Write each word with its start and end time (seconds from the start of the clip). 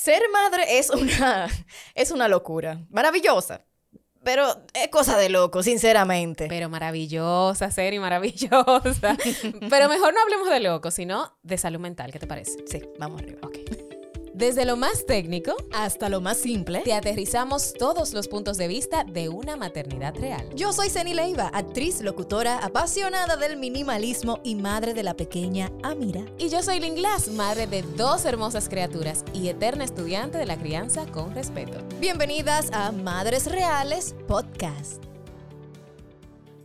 Ser 0.00 0.22
madre 0.32 0.78
es 0.78 0.88
una, 0.88 1.46
es 1.94 2.10
una 2.10 2.26
locura. 2.26 2.80
Maravillosa. 2.88 3.66
Pero 4.24 4.46
es 4.72 4.88
cosa 4.88 5.18
de 5.18 5.28
loco, 5.28 5.62
sinceramente. 5.62 6.46
Pero 6.48 6.70
maravillosa, 6.70 7.70
Seri, 7.70 7.98
maravillosa. 7.98 9.18
Pero 9.70 9.88
mejor 9.90 10.14
no 10.14 10.22
hablemos 10.22 10.48
de 10.48 10.60
loco, 10.60 10.90
sino 10.90 11.36
de 11.42 11.58
salud 11.58 11.80
mental. 11.80 12.12
¿Qué 12.12 12.18
te 12.18 12.26
parece? 12.26 12.64
Sí, 12.66 12.80
vamos 12.98 13.20
arriba. 13.20 13.40
Ok. 13.42 13.59
Desde 14.40 14.64
lo 14.64 14.74
más 14.74 15.04
técnico 15.04 15.54
hasta 15.70 16.08
lo 16.08 16.22
más 16.22 16.38
simple, 16.38 16.80
te 16.80 16.94
aterrizamos 16.94 17.74
todos 17.74 18.14
los 18.14 18.26
puntos 18.26 18.56
de 18.56 18.68
vista 18.68 19.04
de 19.04 19.28
una 19.28 19.54
maternidad 19.54 20.14
real. 20.16 20.48
Yo 20.56 20.72
soy 20.72 20.88
Ceni 20.88 21.12
Leiva, 21.12 21.48
actriz, 21.52 22.00
locutora, 22.00 22.56
apasionada 22.56 23.36
del 23.36 23.58
minimalismo 23.58 24.40
y 24.42 24.54
madre 24.54 24.94
de 24.94 25.02
la 25.02 25.12
pequeña 25.12 25.70
Amira. 25.82 26.24
Y 26.38 26.48
yo 26.48 26.62
soy 26.62 26.80
Lynn 26.80 26.94
Glass, 26.94 27.28
madre 27.28 27.66
de 27.66 27.82
dos 27.82 28.24
hermosas 28.24 28.70
criaturas 28.70 29.26
y 29.34 29.48
eterna 29.48 29.84
estudiante 29.84 30.38
de 30.38 30.46
la 30.46 30.56
crianza 30.56 31.04
con 31.04 31.34
respeto. 31.34 31.76
Bienvenidas 32.00 32.70
a 32.72 32.92
Madres 32.92 33.44
Reales 33.44 34.14
Podcast. 34.26 35.09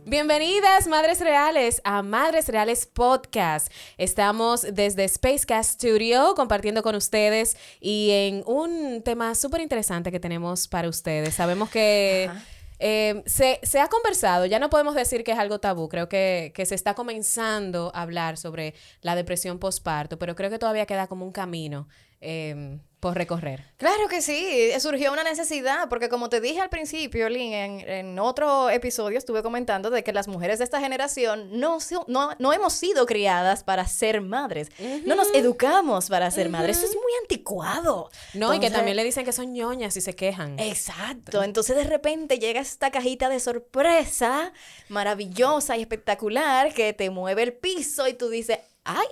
Bienvenidas, 0.08 0.86
Madres 0.86 1.18
Reales, 1.18 1.82
a 1.82 2.00
Madres 2.00 2.48
Reales 2.48 2.86
Podcast. 2.86 3.72
Estamos 3.98 4.64
desde 4.72 5.08
Spacecast 5.08 5.80
Studio 5.80 6.34
compartiendo 6.36 6.84
con 6.84 6.94
ustedes 6.94 7.56
y 7.80 8.10
en 8.12 8.44
un 8.46 9.02
tema 9.02 9.34
súper 9.34 9.62
interesante 9.62 10.12
que 10.12 10.20
tenemos 10.20 10.68
para 10.68 10.88
ustedes. 10.88 11.34
Sabemos 11.34 11.70
que... 11.70 12.30
Eh, 12.78 13.22
se, 13.24 13.80
ha 13.80 13.88
conversado, 13.88 14.44
ya 14.44 14.58
no 14.58 14.68
podemos 14.68 14.94
decir 14.94 15.24
que 15.24 15.32
es 15.32 15.38
algo 15.38 15.60
tabú, 15.60 15.88
creo 15.88 16.10
que, 16.10 16.52
que, 16.54 16.66
se 16.66 16.74
está 16.74 16.92
comenzando 16.92 17.90
a 17.94 18.02
hablar 18.02 18.36
sobre 18.36 18.74
la 19.00 19.16
depresión 19.16 19.58
postparto, 19.58 20.18
pero 20.18 20.36
creo 20.36 20.50
que 20.50 20.58
todavía 20.58 20.84
queda 20.84 21.06
como 21.06 21.24
un 21.24 21.32
camino 21.32 21.88
eh, 22.20 22.78
por 23.06 23.14
recorrer. 23.14 23.62
Claro 23.76 24.08
que 24.08 24.22
sí, 24.22 24.70
surgió 24.80 25.12
una 25.12 25.22
necesidad, 25.22 25.88
porque 25.88 26.08
como 26.08 26.28
te 26.28 26.40
dije 26.40 26.60
al 26.60 26.70
principio, 26.70 27.28
Lynn, 27.28 27.52
en, 27.52 28.18
otro 28.18 28.70
episodio 28.70 29.18
estuve 29.18 29.42
comentando 29.42 29.90
de 29.90 30.02
que 30.02 30.12
las 30.12 30.26
mujeres 30.26 30.58
de 30.58 30.64
esta 30.64 30.80
generación 30.80 31.60
no, 31.60 31.78
no, 32.08 32.30
no 32.38 32.52
hemos 32.52 32.72
sido 32.72 33.06
criadas 33.06 33.62
para 33.62 33.86
ser 33.86 34.22
madres, 34.22 34.70
no 35.04 35.14
nos 35.14 35.32
educamos 35.34 36.08
para 36.08 36.30
ser 36.30 36.48
madres, 36.48 36.78
eso 36.78 36.86
es 36.86 36.94
muy 36.94 37.12
anticuado. 37.22 38.10
No, 38.34 38.52
y 38.54 38.58
que 38.58 38.70
también 38.70 38.96
le 38.96 39.04
dicen 39.04 39.24
que 39.24 39.32
son 39.32 39.52
ñoñas 39.52 39.96
y 39.96 40.00
se 40.00 40.16
quejan. 40.16 40.58
Exacto, 40.58 41.42
entonces 41.42 41.76
de 41.76 41.84
repente 41.84 42.38
llega 42.38 42.60
esta 42.60 42.90
cajita 42.90 43.28
de 43.28 43.38
sorpresa 43.38 44.52
maravillosa 44.88 45.76
y 45.76 45.82
espectacular 45.82 46.72
que 46.72 46.92
te 46.92 47.10
mueve 47.10 47.42
el 47.42 47.52
piso 47.52 48.08
y 48.08 48.14
tú 48.14 48.30
dices, 48.30 48.58
ay, 48.84 49.06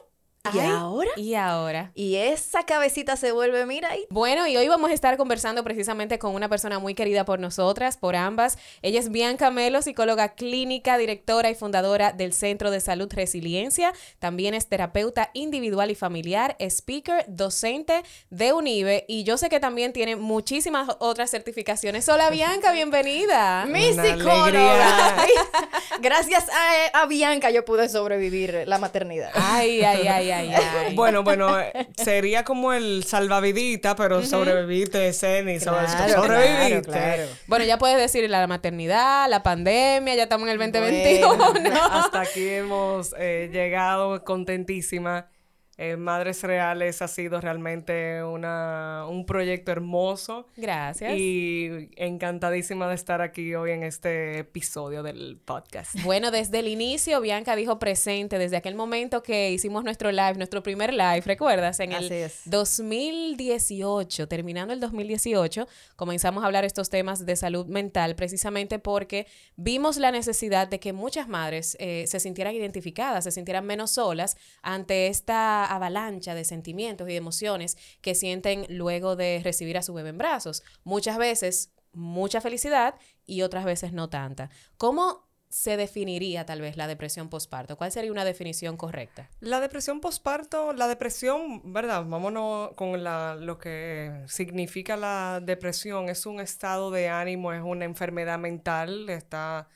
¿Y 0.52 0.58
ahora? 0.58 1.08
¿Y 1.16 1.34
ahora? 1.36 1.90
Y 1.94 2.16
esa 2.16 2.66
cabecita 2.66 3.16
se 3.16 3.32
vuelve, 3.32 3.64
mira 3.64 3.88
ahí. 3.88 4.06
Bueno, 4.10 4.46
y 4.46 4.58
hoy 4.58 4.68
vamos 4.68 4.90
a 4.90 4.92
estar 4.92 5.16
conversando 5.16 5.64
precisamente 5.64 6.18
con 6.18 6.34
una 6.34 6.50
persona 6.50 6.78
muy 6.78 6.94
querida 6.94 7.24
por 7.24 7.40
nosotras, 7.40 7.96
por 7.96 8.14
ambas. 8.14 8.58
Ella 8.82 9.00
es 9.00 9.08
Bianca 9.08 9.50
Melo, 9.50 9.80
psicóloga 9.80 10.34
clínica, 10.34 10.98
directora 10.98 11.48
y 11.48 11.54
fundadora 11.54 12.12
del 12.12 12.34
Centro 12.34 12.70
de 12.70 12.80
Salud 12.80 13.10
Resiliencia. 13.10 13.94
También 14.18 14.52
es 14.52 14.68
terapeuta 14.68 15.30
individual 15.32 15.90
y 15.90 15.94
familiar, 15.94 16.56
speaker, 16.60 17.24
docente 17.26 18.02
de 18.28 18.52
UNIBE. 18.52 19.06
Y 19.08 19.24
yo 19.24 19.38
sé 19.38 19.48
que 19.48 19.60
también 19.60 19.94
tiene 19.94 20.16
muchísimas 20.16 20.90
otras 20.98 21.30
certificaciones. 21.30 22.06
Hola, 22.10 22.28
Bianca, 22.28 22.70
bienvenida. 22.74 23.64
Mi 23.64 23.94
psicóloga. 23.94 25.16
Gracias 26.02 26.44
a, 26.50 27.00
a 27.00 27.06
Bianca 27.06 27.50
yo 27.50 27.64
pude 27.64 27.88
sobrevivir 27.88 28.64
la 28.66 28.76
maternidad. 28.76 29.30
Ay, 29.32 29.82
ay, 29.82 30.06
ay. 30.06 30.33
Bueno, 30.94 31.22
bueno, 31.22 31.56
sería 31.96 32.44
como 32.44 32.72
el 32.72 33.04
salvavidita, 33.04 33.96
pero 33.96 34.22
sobreviviste, 34.22 35.12
Ceni, 35.12 35.60
sobreviviste. 35.60 37.28
Bueno, 37.46 37.64
ya 37.64 37.78
puedes 37.78 37.96
decir 37.96 38.28
la 38.28 38.46
maternidad, 38.46 39.28
la 39.28 39.42
pandemia, 39.42 40.14
ya 40.14 40.24
estamos 40.24 40.48
en 40.48 40.52
el 40.52 40.58
2021. 40.58 41.44
Hasta 41.90 42.20
aquí 42.20 42.48
hemos 42.48 43.14
eh, 43.18 43.50
llegado 43.52 44.24
contentísima 44.24 45.28
eh, 45.76 45.96
Madres 45.96 46.42
Reales 46.42 47.02
ha 47.02 47.08
sido 47.08 47.40
realmente 47.40 48.22
una, 48.22 49.06
un 49.08 49.26
proyecto 49.26 49.72
hermoso. 49.72 50.46
Gracias. 50.56 51.14
Y 51.16 51.90
encantadísima 51.96 52.88
de 52.88 52.94
estar 52.94 53.20
aquí 53.20 53.54
hoy 53.54 53.72
en 53.72 53.82
este 53.82 54.38
episodio 54.38 55.02
del 55.02 55.40
podcast. 55.44 55.94
Bueno, 56.04 56.30
desde 56.30 56.60
el 56.60 56.68
inicio, 56.68 57.20
Bianca 57.20 57.56
dijo 57.56 57.78
presente, 57.78 58.38
desde 58.38 58.56
aquel 58.56 58.74
momento 58.74 59.22
que 59.22 59.50
hicimos 59.50 59.82
nuestro 59.82 60.12
live, 60.12 60.34
nuestro 60.34 60.62
primer 60.62 60.92
live, 60.92 61.22
¿recuerdas? 61.24 61.80
En 61.80 61.92
el 61.92 62.30
2018, 62.44 64.28
terminando 64.28 64.72
el 64.72 64.80
2018, 64.80 65.66
comenzamos 65.96 66.44
a 66.44 66.46
hablar 66.46 66.64
estos 66.64 66.88
temas 66.88 67.26
de 67.26 67.34
salud 67.34 67.66
mental, 67.66 68.14
precisamente 68.14 68.78
porque 68.78 69.26
vimos 69.56 69.96
la 69.96 70.12
necesidad 70.12 70.68
de 70.68 70.78
que 70.78 70.92
muchas 70.92 71.28
madres 71.28 71.76
eh, 71.80 72.04
se 72.06 72.20
sintieran 72.20 72.54
identificadas, 72.54 73.24
se 73.24 73.32
sintieran 73.32 73.66
menos 73.66 73.90
solas 73.92 74.36
ante 74.62 75.08
esta 75.08 75.63
avalancha 75.66 76.34
de 76.34 76.44
sentimientos 76.44 77.08
y 77.08 77.12
de 77.12 77.16
emociones 77.16 77.76
que 78.00 78.14
sienten 78.14 78.66
luego 78.68 79.16
de 79.16 79.40
recibir 79.42 79.78
a 79.78 79.82
su 79.82 79.94
bebé 79.94 80.10
en 80.10 80.18
brazos. 80.18 80.62
Muchas 80.84 81.18
veces 81.18 81.72
mucha 81.92 82.40
felicidad 82.40 82.94
y 83.26 83.42
otras 83.42 83.64
veces 83.64 83.92
no 83.92 84.08
tanta. 84.08 84.50
¿Cómo 84.76 85.24
se 85.48 85.76
definiría 85.76 86.44
tal 86.46 86.60
vez 86.60 86.76
la 86.76 86.88
depresión 86.88 87.28
postparto? 87.28 87.76
¿Cuál 87.76 87.92
sería 87.92 88.10
una 88.10 88.24
definición 88.24 88.76
correcta? 88.76 89.30
La 89.38 89.60
depresión 89.60 90.00
postparto, 90.00 90.72
la 90.72 90.88
depresión, 90.88 91.72
¿verdad? 91.72 92.04
Vámonos 92.04 92.72
con 92.74 93.04
lo 93.04 93.58
que 93.58 94.24
significa 94.26 94.96
la 94.96 95.40
depresión. 95.40 96.08
Es 96.08 96.26
un 96.26 96.40
estado 96.40 96.90
de 96.90 97.08
ánimo, 97.08 97.52
es 97.52 97.62
una 97.62 97.84
enfermedad 97.84 98.38
mental, 98.38 99.08
está 99.08 99.68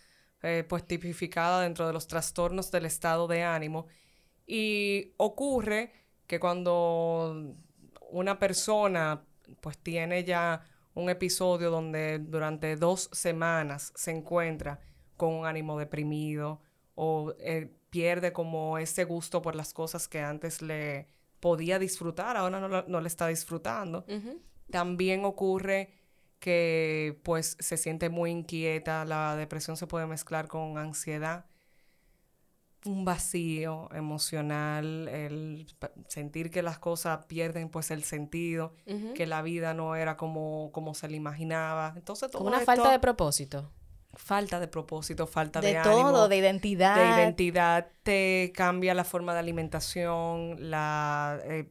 eh, 0.43 0.65
pues 0.69 0.85
tipificada 0.85 1.63
dentro 1.63 1.87
de 1.87 1.93
los 1.93 2.09
trastornos 2.09 2.73
del 2.73 2.87
estado 2.87 3.29
de 3.29 3.45
ánimo 3.45 3.87
y 4.49 5.13
ocurre 5.19 5.93
que 6.27 6.41
cuando 6.41 7.55
una 8.11 8.39
persona 8.39 9.23
pues 9.61 9.79
tiene 9.79 10.25
ya 10.25 10.65
un 10.95 11.11
episodio 11.11 11.71
donde 11.71 12.19
durante 12.19 12.75
dos 12.77 13.11
semanas 13.13 13.93
se 13.95 14.11
encuentra 14.11 14.81
con 15.17 15.35
un 15.35 15.47
ánimo 15.47 15.79
deprimido 15.79 16.61
o 16.95 17.35
eh, 17.39 17.71
pierde 17.91 18.33
como 18.33 18.79
ese 18.79 19.05
gusto 19.05 19.43
por 19.43 19.55
las 19.55 19.75
cosas 19.75 20.09
que 20.09 20.21
antes 20.21 20.63
le 20.63 21.07
podía 21.41 21.79
disfrutar, 21.79 22.37
ahora 22.37 22.59
no, 22.61 22.83
no 22.83 23.01
le 23.01 23.07
está 23.07 23.29
disfrutando. 23.29 24.05
También 24.71 25.25
ocurre 25.25 25.93
que 26.41 27.21
pues 27.23 27.57
se 27.61 27.77
siente 27.77 28.09
muy 28.09 28.31
inquieta, 28.31 29.05
la 29.05 29.37
depresión 29.37 29.77
se 29.77 29.87
puede 29.87 30.07
mezclar 30.07 30.49
con 30.49 30.79
ansiedad 30.79 31.48
un 32.85 33.05
vacío 33.05 33.89
emocional, 33.93 35.09
el 35.09 35.67
sentir 36.09 36.51
que 36.51 36.63
las 36.63 36.79
cosas 36.79 37.25
pierden 37.27 37.69
pues 37.69 37.91
el 37.91 38.05
sentido, 38.05 38.75
que 39.15 39.27
la 39.27 39.43
vida 39.43 39.75
no 39.75 39.97
era 39.97 40.17
como, 40.17 40.71
como 40.73 40.95
se 40.95 41.09
le 41.09 41.17
imaginaba. 41.17 41.95
Entonces 41.97 42.31
todo 42.31 42.45
una 42.45 42.61
falta 42.61 42.91
de 42.91 42.99
propósito. 42.99 43.73
Falta 44.15 44.59
de 44.59 44.69
propósito, 44.69 45.27
falta 45.27 45.61
de, 45.61 45.75
de 45.75 45.83
todo, 45.83 46.29
de 46.29 46.37
identidad. 46.39 46.97
De 46.97 47.23
identidad, 47.23 47.89
te 48.03 48.53
cambia 48.55 48.95
la 48.95 49.05
forma 49.05 49.33
de 49.35 49.41
alimentación, 49.41 50.71
la, 50.71 51.39
eh, 51.45 51.71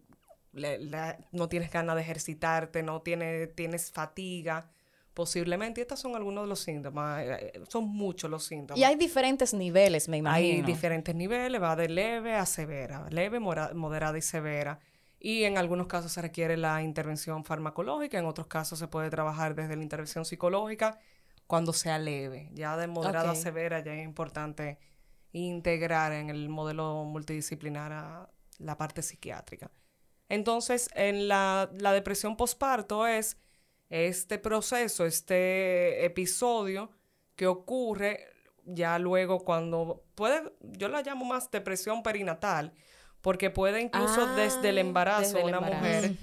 no 1.32 1.50
tienes 1.50 1.72
ganas 1.72 1.96
de 1.96 2.02
ejercitarte, 2.04 2.84
no 2.84 3.02
tienes, 3.02 3.54
tienes 3.56 3.92
fatiga 3.92 4.70
posiblemente. 5.18 5.82
Estos 5.82 6.00
son 6.00 6.16
algunos 6.16 6.44
de 6.44 6.48
los 6.48 6.60
síntomas. 6.60 7.24
Eh, 7.24 7.52
eh, 7.56 7.64
son 7.68 7.90
muchos 7.90 8.30
los 8.30 8.44
síntomas. 8.44 8.80
Y 8.80 8.84
hay 8.84 8.96
diferentes 8.96 9.52
niveles, 9.52 10.08
me 10.08 10.18
imagino. 10.18 10.58
Hay 10.58 10.62
diferentes 10.62 11.16
niveles, 11.16 11.60
va 11.60 11.76
de 11.76 11.90
leve 11.90 12.36
a 12.36 12.46
severa, 12.46 13.08
leve, 13.10 13.40
moderada 13.40 14.16
y 14.16 14.22
severa. 14.22 14.78
Y 15.20 15.46
en 15.46 15.58
algunos 15.58 15.88
casos 15.88 16.12
se 16.12 16.22
requiere 16.22 16.56
la 16.56 16.84
intervención 16.84 17.44
farmacológica, 17.44 18.20
en 18.20 18.28
otros 18.28 18.46
casos 18.46 18.78
se 18.78 18.88
puede 18.88 19.10
trabajar 19.10 19.56
desde 19.56 19.76
la 19.76 19.82
intervención 19.82 20.24
psicológica 20.24 21.00
cuando 21.48 21.74
sea 21.74 21.98
leve. 21.98 22.52
Ya 22.54 22.78
de 22.78 22.86
moderada 22.86 23.32
a 23.32 23.36
severa 23.36 23.84
ya 23.84 23.96
es 23.96 24.04
importante 24.04 24.78
integrar 25.32 26.12
en 26.12 26.30
el 26.30 26.48
modelo 26.48 27.06
multidisciplinar 27.06 27.92
a 27.92 28.30
la 28.60 28.78
parte 28.78 29.02
psiquiátrica. 29.02 29.72
Entonces, 30.30 30.92
en 30.94 31.28
la, 31.28 31.72
la 31.74 31.92
depresión 31.92 32.38
postparto 32.38 33.08
es 33.08 33.38
este 33.90 34.38
proceso, 34.38 35.06
este 35.06 36.06
episodio 36.06 36.92
que 37.36 37.48
ocurre 37.48 38.28
ya 38.66 39.00
luego 39.00 39.40
cuando 39.40 40.04
puede, 40.16 40.54
yo 40.62 40.90
la 40.90 41.02
llamo 41.02 41.26
más 41.26 41.50
depresión 41.50 42.04
perinatal, 42.04 42.74
porque 43.22 43.50
puede 43.50 43.82
incluso 43.82 44.26
ah, 44.26 44.36
desde 44.36 44.70
el 44.70 44.78
embarazo 44.78 45.44
una 45.44 45.60
mujer 45.60 46.14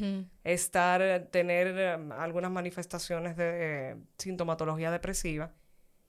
estar, 0.44 1.28
tener 1.30 1.98
um, 1.98 2.12
algunas 2.12 2.50
manifestaciones 2.50 3.36
de 3.36 3.96
sintomatología 4.18 4.90
depresiva. 4.90 5.52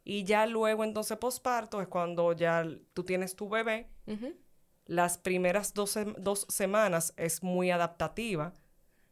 Y 0.03 0.23
ya 0.23 0.45
luego 0.45 0.83
entonces 0.83 1.17
posparto 1.17 1.81
es 1.81 1.87
cuando 1.87 2.33
ya 2.33 2.63
tú 2.93 3.03
tienes 3.03 3.35
tu 3.35 3.49
bebé. 3.49 3.89
Las 4.85 5.17
primeras 5.17 5.73
dos, 5.73 5.97
dos 6.17 6.45
semanas 6.47 7.13
es 7.17 7.41
muy 7.41 7.71
adaptativa 7.71 8.53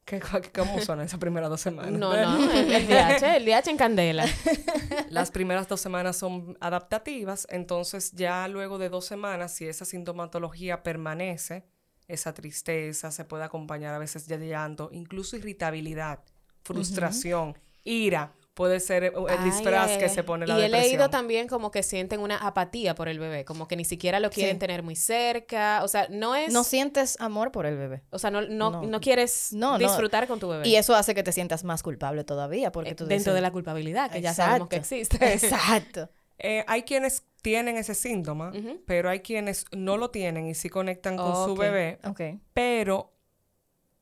¿Qué, 0.06 0.22
¿Cómo 0.54 0.82
son 0.82 1.00
esas 1.02 1.20
primeras 1.20 1.50
dos 1.50 1.62
semanas? 1.62 1.92
No, 1.92 2.14
no, 2.14 2.52
el, 2.52 2.88
DH, 2.88 3.38
el 3.38 3.46
DH 3.46 3.70
en 3.70 3.78
candela. 3.78 4.26
Las 5.10 5.32
primeras 5.32 5.68
dos 5.68 5.80
semanas 5.80 6.18
son 6.18 6.58
adaptativas, 6.60 7.48
entonces 7.50 8.12
ya 8.12 8.48
luego 8.50 8.78
de 8.78 8.90
dos 8.90 9.06
semanas, 9.06 9.54
si 9.54 9.66
esa 9.66 9.86
sintomatología 9.86 10.84
permanece, 10.84 11.66
esa 12.10 12.34
tristeza 12.34 13.12
se 13.12 13.24
puede 13.24 13.46
acompañar 13.46 13.94
a 13.94 13.98
veces 13.98 14.28
de 14.28 14.38
llanto, 14.46 14.90
incluso 14.92 15.38
irritabilidad, 15.38 16.20
frustración, 16.64 17.58
ira, 17.86 18.34
puede 18.54 18.80
ser 18.80 19.04
el 19.04 19.44
disfraz 19.44 19.98
que 19.98 20.10
se 20.10 20.24
pone 20.24 20.46
la 20.46 20.60
Y 20.60 20.64
he 20.64 20.70
leído 20.70 21.10
también 21.10 21.48
como 21.48 21.72
que 21.72 21.84
sienten 21.84 22.20
una 22.20 22.38
apatía 22.38 22.96
por 22.96 23.08
el 23.08 23.20
bebé, 23.20 23.46
como 23.46 23.68
que 23.68 23.76
ni 23.76 23.86
siquiera 23.86 24.20
lo 24.20 24.30
quieren 24.30 24.60
tener 24.60 24.84
muy 24.84 24.96
cerca, 24.96 25.82
o 25.84 25.88
sea, 25.88 26.08
no 26.10 26.36
es... 26.36 26.54
No 26.54 26.64
sientes 26.64 27.20
amor 27.20 27.52
por 27.52 27.66
el 27.66 27.78
bebé. 27.78 28.04
O 28.12 28.20
sea, 28.20 28.30
no, 28.32 28.42
no, 28.42 28.84
no. 28.84 29.02
quieres 29.02 29.56
disfrutar 29.80 30.28
con 30.28 30.40
tu 30.40 30.50
bebé. 30.50 30.68
Y 30.68 30.76
eso 30.76 30.96
hace 30.96 31.16
que 31.16 31.24
te 31.24 31.32
sientas 31.32 31.64
más 31.64 31.82
culpable 31.84 32.24
todavía, 32.24 32.72
porque 32.72 32.92
eh, 32.92 32.96
tú 32.96 33.06
Dentro 33.06 33.34
de 33.34 33.42
la 33.42 33.52
culpabilidad, 33.52 34.12
que 34.12 34.22
ya 34.22 34.34
sabemos 34.34 34.70
que 34.70 34.78
existe. 34.78 35.18
Exacto. 35.34 36.10
Eh, 36.40 36.66
hay 36.68 36.82
quienes 36.82 37.24
tienen 37.42 37.78
ese 37.78 37.94
síntoma, 37.94 38.52
pero 38.86 39.10
hay 39.10 39.20
quienes 39.20 39.66
no 39.72 39.98
lo 39.98 40.10
tienen 40.10 40.48
y 40.48 40.56
sí 40.56 40.68
conectan 40.68 41.16
con 41.16 41.46
su 41.46 41.56
bebé. 41.56 42.00
Okay. 42.04 42.40
Pero 42.54 43.14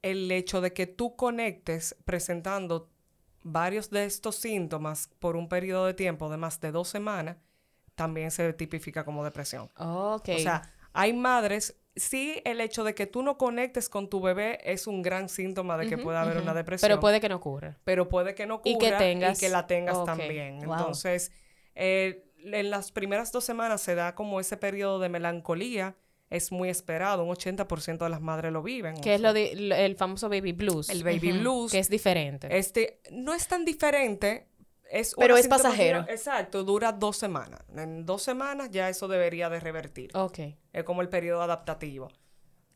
el 0.02 0.32
hecho 0.32 0.62
de 0.62 0.74
que 0.74 0.88
tú 0.88 1.16
conectes 1.16 1.96
presentando 2.06 2.90
varios 3.44 3.90
de 3.90 4.06
estos 4.06 4.36
síntomas 4.36 5.10
por 5.20 5.36
un 5.36 5.50
periodo 5.50 5.86
de 5.86 5.94
tiempo 5.94 6.30
de 6.30 6.38
más 6.38 6.60
de 6.60 6.72
dos 6.72 6.88
semanas, 6.88 7.38
también 7.96 8.32
se 8.32 8.54
tipifica 8.54 9.04
como 9.04 9.24
depresión. 9.24 9.70
O 9.76 10.22
sea, 10.24 10.62
hay 10.94 11.14
madres, 11.14 11.80
sí, 11.96 12.42
el 12.46 12.62
hecho 12.62 12.84
de 12.84 12.96
que 12.96 13.06
tú 13.06 13.22
no 13.24 13.38
conectes 13.38 13.90
con 13.90 14.10
tu 14.10 14.22
bebé 14.22 14.60
es 14.64 14.88
un 14.88 15.02
gran 15.02 15.30
síntoma 15.30 15.78
de 15.78 15.88
que 15.88 15.98
puede 15.98 16.18
haber 16.18 16.38
una 16.38 16.54
depresión. 16.54 16.90
Pero 16.90 17.00
puede 17.00 17.20
que 17.20 17.30
no 17.30 17.36
ocurra. 17.36 17.78
Pero 17.84 18.10
puede 18.10 18.36
que 18.36 18.46
no 18.46 18.56
ocurra 18.56 18.72
y 18.72 18.78
que, 18.78 18.92
tengas... 18.92 19.38
y 19.38 19.46
que 19.46 19.50
la 19.50 19.68
tengas 19.68 20.04
también. 20.06 20.64
Entonces, 20.64 21.32
eh, 21.76 22.26
en 22.44 22.70
las 22.70 22.92
primeras 22.92 23.32
dos 23.32 23.44
semanas 23.44 23.82
se 23.82 23.96
da 23.96 24.16
como 24.16 24.40
ese 24.40 24.58
periodo 24.58 25.00
de 25.00 25.10
melancolía, 25.10 25.96
es 26.32 26.52
muy 26.52 26.70
esperado. 26.70 27.24
Un 27.24 27.36
80% 27.36 27.98
de 27.98 28.10
las 28.10 28.22
madres 28.22 28.52
lo 28.52 28.64
viven. 28.64 29.00
Que 29.02 29.16
es 29.16 29.22
lo 29.22 29.34
de, 29.34 29.52
el 29.52 29.96
famoso 29.96 30.30
baby 30.30 30.54
blues. 30.54 30.90
El 30.90 31.04
baby 31.04 31.34
blues. 31.34 31.72
Que 31.72 31.80
es 31.80 31.90
diferente. 31.90 32.48
Este, 32.58 33.02
no 33.12 33.34
es 33.34 33.48
tan 33.48 33.66
diferente. 33.66 34.48
Es 34.90 35.14
Pero 35.18 35.38
es 35.38 35.48
pasajero. 35.48 36.06
Exacto, 36.10 36.64
dura 36.64 36.92
dos 36.92 37.18
semanas. 37.18 37.62
En 37.76 38.06
dos 38.06 38.24
semanas 38.24 38.70
ya 38.72 38.90
eso 38.90 39.08
debería 39.08 39.50
de 39.50 39.60
revertir. 39.60 40.10
Ok. 40.16 40.40
Es 40.74 40.84
como 40.84 41.02
el 41.02 41.10
periodo 41.10 41.42
adaptativo. 41.42 42.10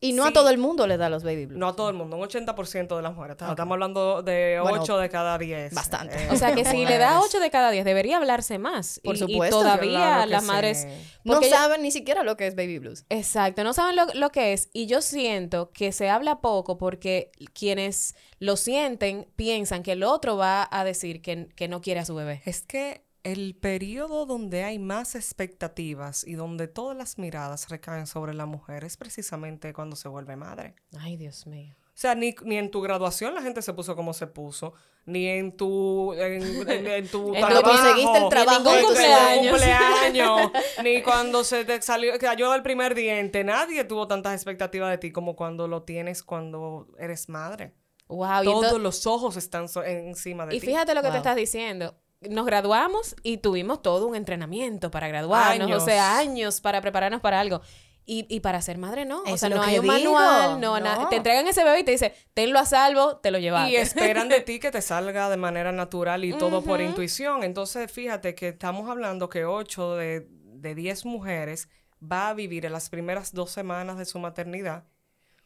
Y 0.06 0.13
no 0.13 0.25
a 0.25 0.31
todo 0.31 0.50
el 0.50 0.57
mundo 0.57 0.88
le 0.88 0.98
da 0.98 1.10
los 1.10 1.24
baby 1.24 1.46
blues. 1.46 1.60
No 1.60 1.69
a 1.69 1.75
todo 1.75 1.90
el 1.90 1.96
mundo, 1.96 2.16
un 2.18 2.24
80% 2.24 2.96
de 2.96 3.02
las 3.02 3.13
mujeres. 3.13 3.38
Estamos 3.40 3.74
hablando 3.74 4.22
de 4.22 4.60
8 4.60 4.98
de 4.98 5.10
cada 5.10 5.38
10. 5.38 5.74
Bastante. 5.74 6.24
Eh, 6.24 6.30
o 6.31 6.36
sea 6.36 6.54
que 6.54 6.66
si 6.66 6.86
le 6.86 6.98
da 6.98 7.22
8 7.22 7.40
de 7.40 7.50
cada 7.50 7.72
10, 7.72 7.86
debería 7.86 8.18
hablarse 8.18 8.60
más. 8.60 9.00
Por 9.04 9.18
supuesto. 9.18 9.60
Y 9.60 9.62
todavía 9.62 10.25
las 10.25 10.44
madres... 10.44 10.88
No 11.24 11.42
saben 11.42 11.81
ni 11.81 11.92
siquiera 11.92 12.24
lo 12.24 12.38
que 12.38 12.48
es 12.48 12.56
baby 12.56 12.80
blues. 12.80 13.06
Exacto, 13.10 13.63
no 13.63 13.74
saben 13.74 13.96
lo, 13.96 14.06
lo, 14.13 14.31
que 14.31 14.54
es. 14.54 14.69
Y 14.74 14.86
yo 14.86 15.02
siento 15.02 15.72
que 15.72 15.92
se 15.92 16.10
habla 16.10 16.40
poco 16.40 16.78
porque 16.78 17.31
quienes 17.54 18.16
lo 18.40 18.58
sienten 18.58 19.28
piensan 19.36 19.81
que 19.81 19.94
el 19.94 20.04
otro 20.04 20.38
va 20.38 20.68
a 20.69 20.84
decir 20.84 21.22
que, 21.22 21.48
que 21.56 21.68
no 21.68 21.81
quiere 21.81 22.01
a 22.01 22.06
su 22.06 22.13
bebé. 22.13 22.42
Es 22.46 22.62
que 22.62 23.05
el 23.25 23.56
periodo 23.56 24.27
donde 24.27 24.63
hay 24.63 24.77
más 24.77 25.16
expectativas 25.16 26.25
y 26.27 26.36
donde 26.36 26.68
todas 26.68 26.95
las 26.95 27.18
miradas 27.18 27.69
recaen 27.69 28.06
sobre 28.06 28.36
la 28.36 28.45
mujer 28.45 28.83
es 28.83 28.98
precisamente 28.98 29.74
cuando 29.74 29.95
se 29.95 30.07
vuelve 30.07 30.36
madre. 30.36 30.75
Ay, 31.00 31.18
Dios 31.18 31.48
mío. 31.48 31.75
O 31.88 31.98
sea, 31.98 32.13
ni, 32.13 32.36
ni 32.44 32.57
en 32.57 32.69
tu 32.69 32.81
graduación 32.81 33.33
la 33.33 33.42
gente 33.42 33.63
se 33.63 33.74
puso 33.74 33.95
como 33.95 34.13
se 34.13 34.27
puso, 34.27 34.74
ni 35.06 35.27
en 35.27 35.57
tu 35.57 36.13
en, 36.13 36.44
en, 36.68 37.07
tu 37.07 37.31
trabajo, 37.33 37.63
conseguiste 37.63 38.18
el 38.18 38.30
trabajo, 38.30 38.75
ni 38.75 38.83
cumpleaños, 38.83 39.51
cumpleaños 39.51 40.51
ni 40.83 41.01
cuando 41.01 41.44
se 41.44 41.66
te 41.66 41.81
salió 41.81 42.19
cayó 42.19 42.54
el 42.54 42.62
primer 42.62 42.94
diente, 42.94 43.44
nadie 43.44 43.86
tuvo 43.86 44.07
tantas 44.07 44.36
expectativas 44.36 44.92
de 44.92 45.00
ti 45.00 45.12
como 45.12 45.36
cuando 45.36 45.68
lo 45.68 45.81
tienes 45.81 46.22
cuando 46.22 46.89
eres 47.00 47.27
madre. 47.27 47.74
Wow, 48.07 48.44
todos 48.44 48.80
los 48.80 49.07
ojos 49.07 49.36
están 49.36 49.66
encima 49.83 50.45
de 50.45 50.51
ti. 50.51 50.57
Y 50.57 50.60
fíjate 50.60 50.94
lo 50.94 51.01
que 51.01 51.10
te 51.10 51.18
estás 51.18 51.36
diciendo 51.36 51.95
nos 52.30 52.45
graduamos 52.45 53.16
y 53.24 53.38
tuvimos 53.38 53.81
todo 53.81 54.07
un 54.07 54.16
entrenamiento 54.16 54.92
para 54.92 55.07
graduarnos, 55.07 55.72
o 55.72 55.86
sea, 55.86 56.18
años 56.18 56.62
para 56.62 56.81
prepararnos 56.81 57.22
para 57.22 57.39
algo. 57.39 57.62
Y, 58.07 58.27
y 58.30 58.42
para 58.42 58.62
ser 58.62 58.77
madre 58.77 59.04
no, 59.04 59.24
o 59.24 59.36
sea, 59.36 59.50
no 59.50 59.63
hay 59.63 59.80
un 59.80 59.88
manual, 59.88 60.62
no, 60.62 60.80
nada. 60.80 61.10
Te 61.10 61.16
entregan 61.16 61.48
ese 61.48 61.63
bebé 61.63 61.80
y 61.80 61.83
te 61.83 61.92
dice, 61.92 62.13
tenlo 62.36 62.60
a 62.60 62.66
salvo, 62.66 63.18
te 63.18 63.31
lo 63.31 63.39
llevas. 63.39 63.68
Y 63.68 63.75
esperan 63.77 64.30
de 64.30 64.42
ti 64.42 64.60
que 64.60 64.69
te 64.69 64.83
salga 64.83 65.27
de 65.27 65.38
manera 65.38 65.72
natural 65.72 66.24
y 66.24 66.33
todo 66.33 66.62
por 66.62 66.81
intuición. 66.81 67.44
Entonces, 67.44 67.92
fíjate 67.92 68.36
que 68.36 68.50
estamos 68.50 68.89
hablando 68.89 69.27
que 69.27 69.45
8 69.45 69.95
de, 69.95 70.27
de 70.30 70.75
10 70.75 71.06
mujeres 71.06 71.68
va 72.00 72.30
a 72.30 72.33
vivir 72.36 72.66
en 72.68 72.74
las 72.74 72.89
primeras 72.89 73.33
dos 73.33 73.50
semanas 73.50 73.98
de 73.98 74.06
su 74.06 74.19
maternidad 74.19 74.86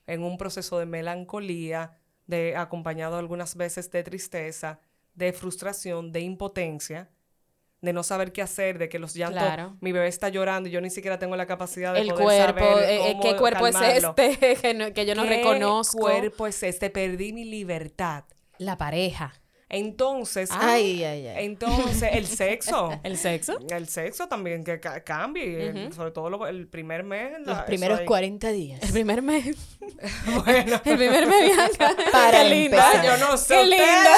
en 0.09 0.23
un 0.23 0.37
proceso 0.37 0.79
de 0.79 0.87
melancolía, 0.87 1.93
de 2.25 2.57
acompañado 2.57 3.17
algunas 3.17 3.55
veces 3.55 3.91
de 3.91 4.03
tristeza, 4.03 4.79
de 5.19 5.33
frustración, 5.33 6.13
de 6.13 6.21
impotencia, 6.21 7.09
de 7.81 7.93
no 7.93 8.03
saber 8.03 8.31
qué 8.31 8.41
hacer, 8.41 8.77
de 8.77 8.87
que 8.87 8.99
los 8.99 9.13
llantos, 9.13 9.77
mi 9.81 9.91
bebé 9.91 10.07
está 10.07 10.29
llorando 10.29 10.69
y 10.69 10.71
yo 10.71 10.79
ni 10.79 10.89
siquiera 10.89 11.19
tengo 11.19 11.35
la 11.35 11.45
capacidad 11.45 11.93
de 11.93 12.01
el 12.01 12.07
poder 12.07 12.53
cuerpo, 12.55 12.73
saber 12.73 12.89
eh, 12.89 13.11
eh, 13.11 13.17
qué 13.21 13.35
cuerpo 13.35 13.67
es 13.67 13.75
este 13.75 14.55
que, 14.93 15.05
yo 15.05 15.15
no 15.15 15.25
reconozco. 15.25 15.97
¿Qué 15.97 16.19
cuerpo 16.19 16.47
es 16.47 16.63
este? 16.63 16.89
Perdí 16.89 17.33
mi 17.33 17.43
libertad. 17.43 18.23
La 18.57 18.77
pareja. 18.77 19.33
Entonces, 19.71 20.49
ay, 20.51 21.03
ay, 21.03 21.27
ay. 21.27 21.45
entonces 21.45 22.09
el 22.13 22.25
sexo. 22.27 22.99
¿El 23.03 23.17
sexo? 23.17 23.59
El 23.69 23.87
sexo 23.87 24.27
también 24.27 24.63
que 24.63 24.79
cambie, 25.05 25.91
sobre 25.95 26.09
todo 26.09 26.47
el 26.47 26.67
primer 26.67 27.03
mes. 27.03 27.33
Los 27.45 27.59
primeros 27.59 28.01
40 28.01 28.49
días. 28.49 28.81
El 28.81 28.91
primer 28.91 29.21
mes. 29.21 29.55
bueno. 30.43 30.81
El 30.83 30.97
primer 30.97 31.27
mes, 31.27 31.55
Bianca. 31.55 31.95
Para 32.11 32.31
qué 32.31 32.49
linda. 32.49 33.03
Yo 33.03 33.17
no 33.17 33.37
sé. 33.37 33.55
Qué 33.55 33.65
linda. 33.65 34.15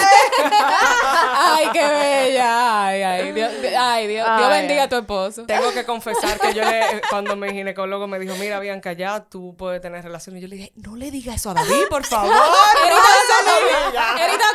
ay, 1.36 1.66
qué 1.74 1.86
bella. 1.86 2.88
Ay, 2.88 3.02
ay, 3.02 3.32
Dios, 3.34 3.52
ay, 3.78 4.08
Dios, 4.08 4.28
Dios 4.38 4.50
bendiga 4.50 4.84
a 4.84 4.90
tu 4.90 4.96
esposo. 4.96 5.46
Tengo 5.46 5.74
que 5.74 5.84
confesar 5.84 6.40
que 6.40 6.54
yo 6.54 6.64
le, 6.64 7.02
cuando 7.10 7.36
mi 7.36 7.50
ginecólogo 7.50 8.08
me 8.08 8.20
dijo, 8.20 8.36
mira, 8.40 8.60
Bianca, 8.62 8.94
ya 8.94 9.26
tú 9.26 9.54
puedes 9.58 9.82
tener 9.82 10.02
relaciones, 10.02 10.42
yo 10.42 10.48
le 10.48 10.56
dije, 10.56 10.72
no 10.76 10.96
le 10.96 11.12
digas 11.12 11.36
eso 11.36 11.50
a 11.50 11.56
David, 11.56 11.88
por 11.90 12.06
favor. 12.06 12.32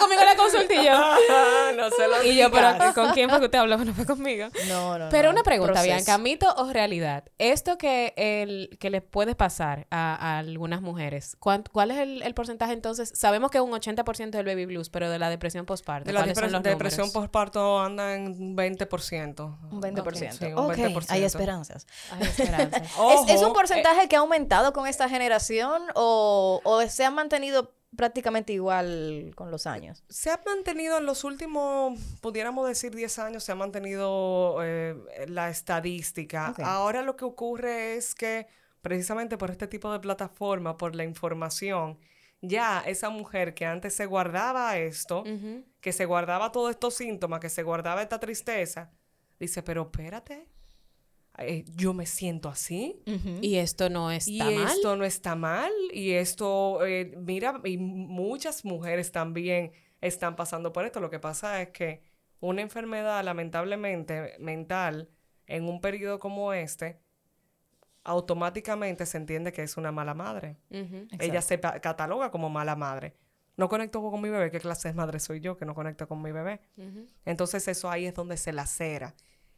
Conmigo 0.01 0.21
en 0.21 0.27
la 0.27 0.37
consultilla 0.37 0.86
no 1.77 1.91
se 1.91 2.09
lo 2.09 2.23
Y 2.23 2.37
yo, 2.37 2.51
pero 2.51 2.95
¿con 2.95 3.13
quién 3.13 3.31
fue 3.31 3.39
que 3.39 3.47
usted 3.47 3.59
habló? 3.59 3.77
No 3.87 3.95
fue 3.95 4.07
conmigo. 4.07 4.49
No, 4.69 4.99
no. 4.99 5.09
Pero 5.11 5.31
una 5.31 5.43
pregunta, 5.43 5.83
Bianca, 5.83 6.19
¿mito 6.19 6.53
o 6.57 6.73
realidad? 6.73 7.25
Esto 7.39 7.79
que, 7.79 8.15
el, 8.17 8.77
que 8.81 8.91
le 8.91 9.01
puede 9.01 9.35
pasar 9.37 9.87
a, 9.91 10.39
algunas 10.39 10.81
mujeres, 10.81 11.37
¿cuál, 11.39 11.91
es 11.91 11.99
el, 11.99 12.35
porcentaje 12.35 12.73
entonces? 12.73 13.13
Sabemos 13.15 13.51
que 13.51 13.61
un 13.61 13.71
80% 13.71 14.31
del 14.31 14.45
baby 14.47 14.67
blues, 14.67 14.91
pero 14.91 15.09
de 15.11 15.19
la 15.19 15.31
depresión 15.31 15.67
postparto. 15.67 16.07
De 16.07 16.13
la 16.13 16.25
depresión 16.25 17.13
postparto 17.13 17.79
anda 17.81 18.15
en 18.15 18.27
un 18.29 18.57
20%. 18.57 19.71
Un 19.71 19.83
20%. 19.83 20.33
Sí, 20.33 20.47
un 20.47 20.69
20%. 20.69 21.07
Hay 21.09 21.23
esperanzas. 21.23 21.87
Hay 22.11 22.23
esperanzas. 22.23 22.83
¿Es, 23.29 23.43
un 23.43 23.53
porcentaje 23.53 24.05
eh, 24.05 24.09
que 24.09 24.17
ha 24.17 24.21
aumentado 24.21 24.73
con 24.73 24.87
esta 24.87 25.09
generación 25.09 25.83
o, 25.95 26.61
o 26.65 26.83
se 26.89 27.05
ha 27.05 27.11
mantenido 27.11 27.77
prácticamente 27.97 28.53
igual 28.53 29.33
con 29.35 29.51
los 29.51 29.67
años. 29.67 30.05
Se 30.09 30.31
ha 30.31 30.41
mantenido 30.45 30.99
en 30.99 31.07
los 31.07 31.25
últimos, 31.25 31.99
pudiéramos 32.21 32.69
decir 32.69 32.95
10 32.95 33.19
años, 33.19 33.45
se 33.45 33.53
ha 33.53 33.55
mantenido 33.55 34.59
eh, 34.63 34.97
la 35.29 35.51
estadística. 35.51 36.55
Ahora 36.63 37.03
lo 37.03 37.17
que 37.17 37.25
ocurre 37.25 37.97
es 37.97 38.15
que 38.15 38.47
precisamente 38.83 39.37
por 39.37 39.51
este 39.51 39.67
tipo 39.67 39.91
de 39.91 39.99
plataforma, 39.99 40.77
por 40.77 40.95
la 40.95 41.05
información, 41.05 41.99
ya 42.41 42.83
esa 42.87 43.11
mujer 43.11 43.55
que 43.55 43.67
antes 43.67 43.95
se 43.95 44.07
guardaba 44.07 44.77
esto, 44.79 45.25
que 45.81 45.93
se 45.93 46.05
guardaba 46.05 46.53
todos 46.53 46.71
estos 46.71 46.95
síntomas, 46.95 47.41
que 47.41 47.49
se 47.49 47.63
guardaba 47.63 48.03
esta 48.03 48.21
tristeza, 48.21 48.93
dice, 49.41 49.63
pero 49.63 49.83
espérate, 49.83 50.47
eh, 51.39 51.65
yo 51.75 51.93
me 51.93 52.07
siento 52.07 52.49
así. 52.49 53.03
Y 53.41 53.57
esto 53.57 53.91
no 53.91 54.11
está 54.11 54.31
y 54.31 54.39
mal. 54.39 54.53
Y 54.53 54.57
esto 54.63 54.97
no 54.97 55.05
está 55.05 55.35
mal. 55.35 55.73
Y 55.93 56.13
esto, 56.13 56.85
eh, 56.87 57.15
mira, 57.17 57.61
y 57.65 57.79
muchas 57.79 58.65
mujeres 58.65 59.13
también 59.13 59.73
están 60.01 60.37
pasando 60.37 60.73
por 60.73 60.85
esto. 60.85 61.01
Lo 61.01 61.11
que 61.11 61.19
pasa 61.19 61.61
es 61.61 61.71
que 61.71 62.03
una 62.41 62.63
enfermedad, 62.63 63.25
lamentablemente, 63.25 64.37
mental, 64.39 65.11
en 65.47 65.69
un 65.69 65.81
periodo 65.81 66.19
como 66.19 66.53
este, 66.53 67.01
automáticamente 68.05 69.05
se 69.05 69.19
entiende 69.19 69.53
que 69.53 69.63
es 69.63 69.77
una 69.77 69.93
mala 69.93 70.15
madre. 70.15 70.57
Ella 71.19 71.43
se 71.43 71.61
cataloga 71.61 72.31
como 72.31 72.49
mala 72.49 72.77
madre. 72.77 73.17
No 73.57 73.69
conecto 73.69 74.03
con 74.03 74.21
mi 74.21 74.29
bebé. 74.29 74.51
¿Qué 74.51 74.61
clase 74.61 74.89
de 74.89 74.95
madre 74.95 75.19
soy 75.19 75.41
yo 75.41 75.57
que 75.57 75.65
no 75.65 75.75
conecto 75.75 76.07
con 76.07 76.23
mi 76.23 76.31
bebé? 76.31 76.61
Entonces 77.25 77.67
eso 77.69 77.91
ahí 77.91 78.07
es 78.07 78.15
donde 78.15 78.37
se 78.37 78.53
lacera. 78.53 79.15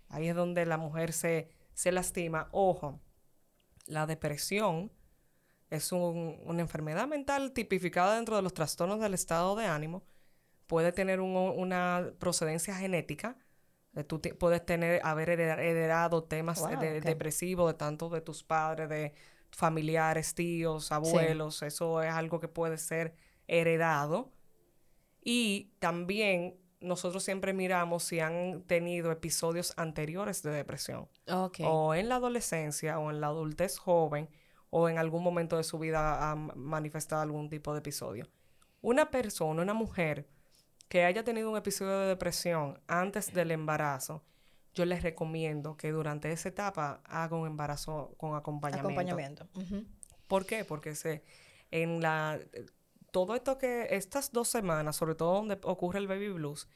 Ahí 0.08 0.28
es 0.28 0.34
donde 0.34 0.64
la 0.64 0.78
mujer 0.78 1.12
se, 1.12 1.50
se 1.78 1.92
lastima. 1.92 2.48
Ojo, 2.50 3.00
la 3.86 4.04
depresión 4.04 4.90
es 5.70 5.92
una 5.92 6.60
enfermedad 6.60 7.06
mental 7.06 7.52
tipificada 7.52 8.16
dentro 8.16 8.34
de 8.34 8.42
los 8.42 8.52
trastornos 8.52 8.98
del 8.98 9.14
estado 9.14 9.54
de 9.54 9.66
ánimo. 9.66 10.02
Puede 10.66 10.90
tener 10.90 11.20
una 11.20 12.10
procedencia 12.18 12.74
genética. 12.74 13.38
Eh, 13.94 14.02
tú 14.02 14.20
puedes 14.40 14.66
tener, 14.66 15.00
haber 15.04 15.30
heredado 15.30 16.24
temas 16.24 16.60
depresivos 17.04 17.72
de 17.72 17.78
tanto 17.78 18.08
de 18.08 18.22
tus 18.22 18.42
padres, 18.42 18.88
de 18.88 19.14
familiares, 19.52 20.34
tíos, 20.34 20.90
abuelos. 20.90 21.62
Eso 21.62 22.02
es 22.02 22.10
algo 22.12 22.40
que 22.40 22.48
puede 22.48 22.76
ser 22.76 23.14
heredado. 23.46 24.32
Y 25.22 25.76
también 25.78 26.58
nosotros 26.80 27.22
siempre 27.22 27.52
miramos 27.52 28.04
si 28.04 28.20
han 28.20 28.62
tenido 28.62 29.10
episodios 29.10 29.74
anteriores 29.76 30.42
de 30.42 30.50
depresión. 30.50 31.08
O 31.64 31.94
en 31.94 32.08
la 32.08 32.16
adolescencia 32.16 32.98
o 32.98 33.10
en 33.10 33.20
la 33.20 33.28
adultez 33.28 33.78
joven 33.78 34.28
o 34.70 34.88
en 34.88 34.98
algún 34.98 35.22
momento 35.22 35.56
de 35.56 35.64
su 35.64 35.78
vida 35.78 36.30
han 36.30 36.52
manifestado 36.54 37.22
algún 37.22 37.48
tipo 37.48 37.72
de 37.72 37.80
episodio. 37.80 38.28
Una 38.80 39.10
persona, 39.10 39.62
una 39.62 39.74
mujer 39.74 40.28
que 40.88 41.04
haya 41.04 41.24
tenido 41.24 41.50
un 41.50 41.56
episodio 41.56 41.98
de 42.00 42.06
depresión 42.08 42.80
antes 42.86 43.32
del 43.32 43.50
embarazo, 43.50 44.22
yo 44.74 44.84
les 44.84 45.02
recomiendo 45.02 45.76
que 45.76 45.90
durante 45.90 46.30
esa 46.30 46.48
etapa 46.48 47.02
haga 47.04 47.36
un 47.36 47.46
embarazo 47.46 48.14
con 48.16 48.36
acompañamiento. 48.36 48.88
Acompañamiento. 48.88 49.48
¿Por 50.28 50.46
qué? 50.46 50.64
Porque 50.64 50.94
se, 50.94 51.24
en 51.70 52.00
la 52.00 52.38
todo 53.10 53.34
esto 53.34 53.58
que 53.58 53.88
estas 53.90 54.32
dos 54.32 54.48
semanas, 54.48 54.96
sobre 54.96 55.14
todo 55.14 55.34
donde 55.34 55.58
ocurre 55.62 55.98
el 55.98 56.06
baby 56.06 56.28
blues, 56.28 56.68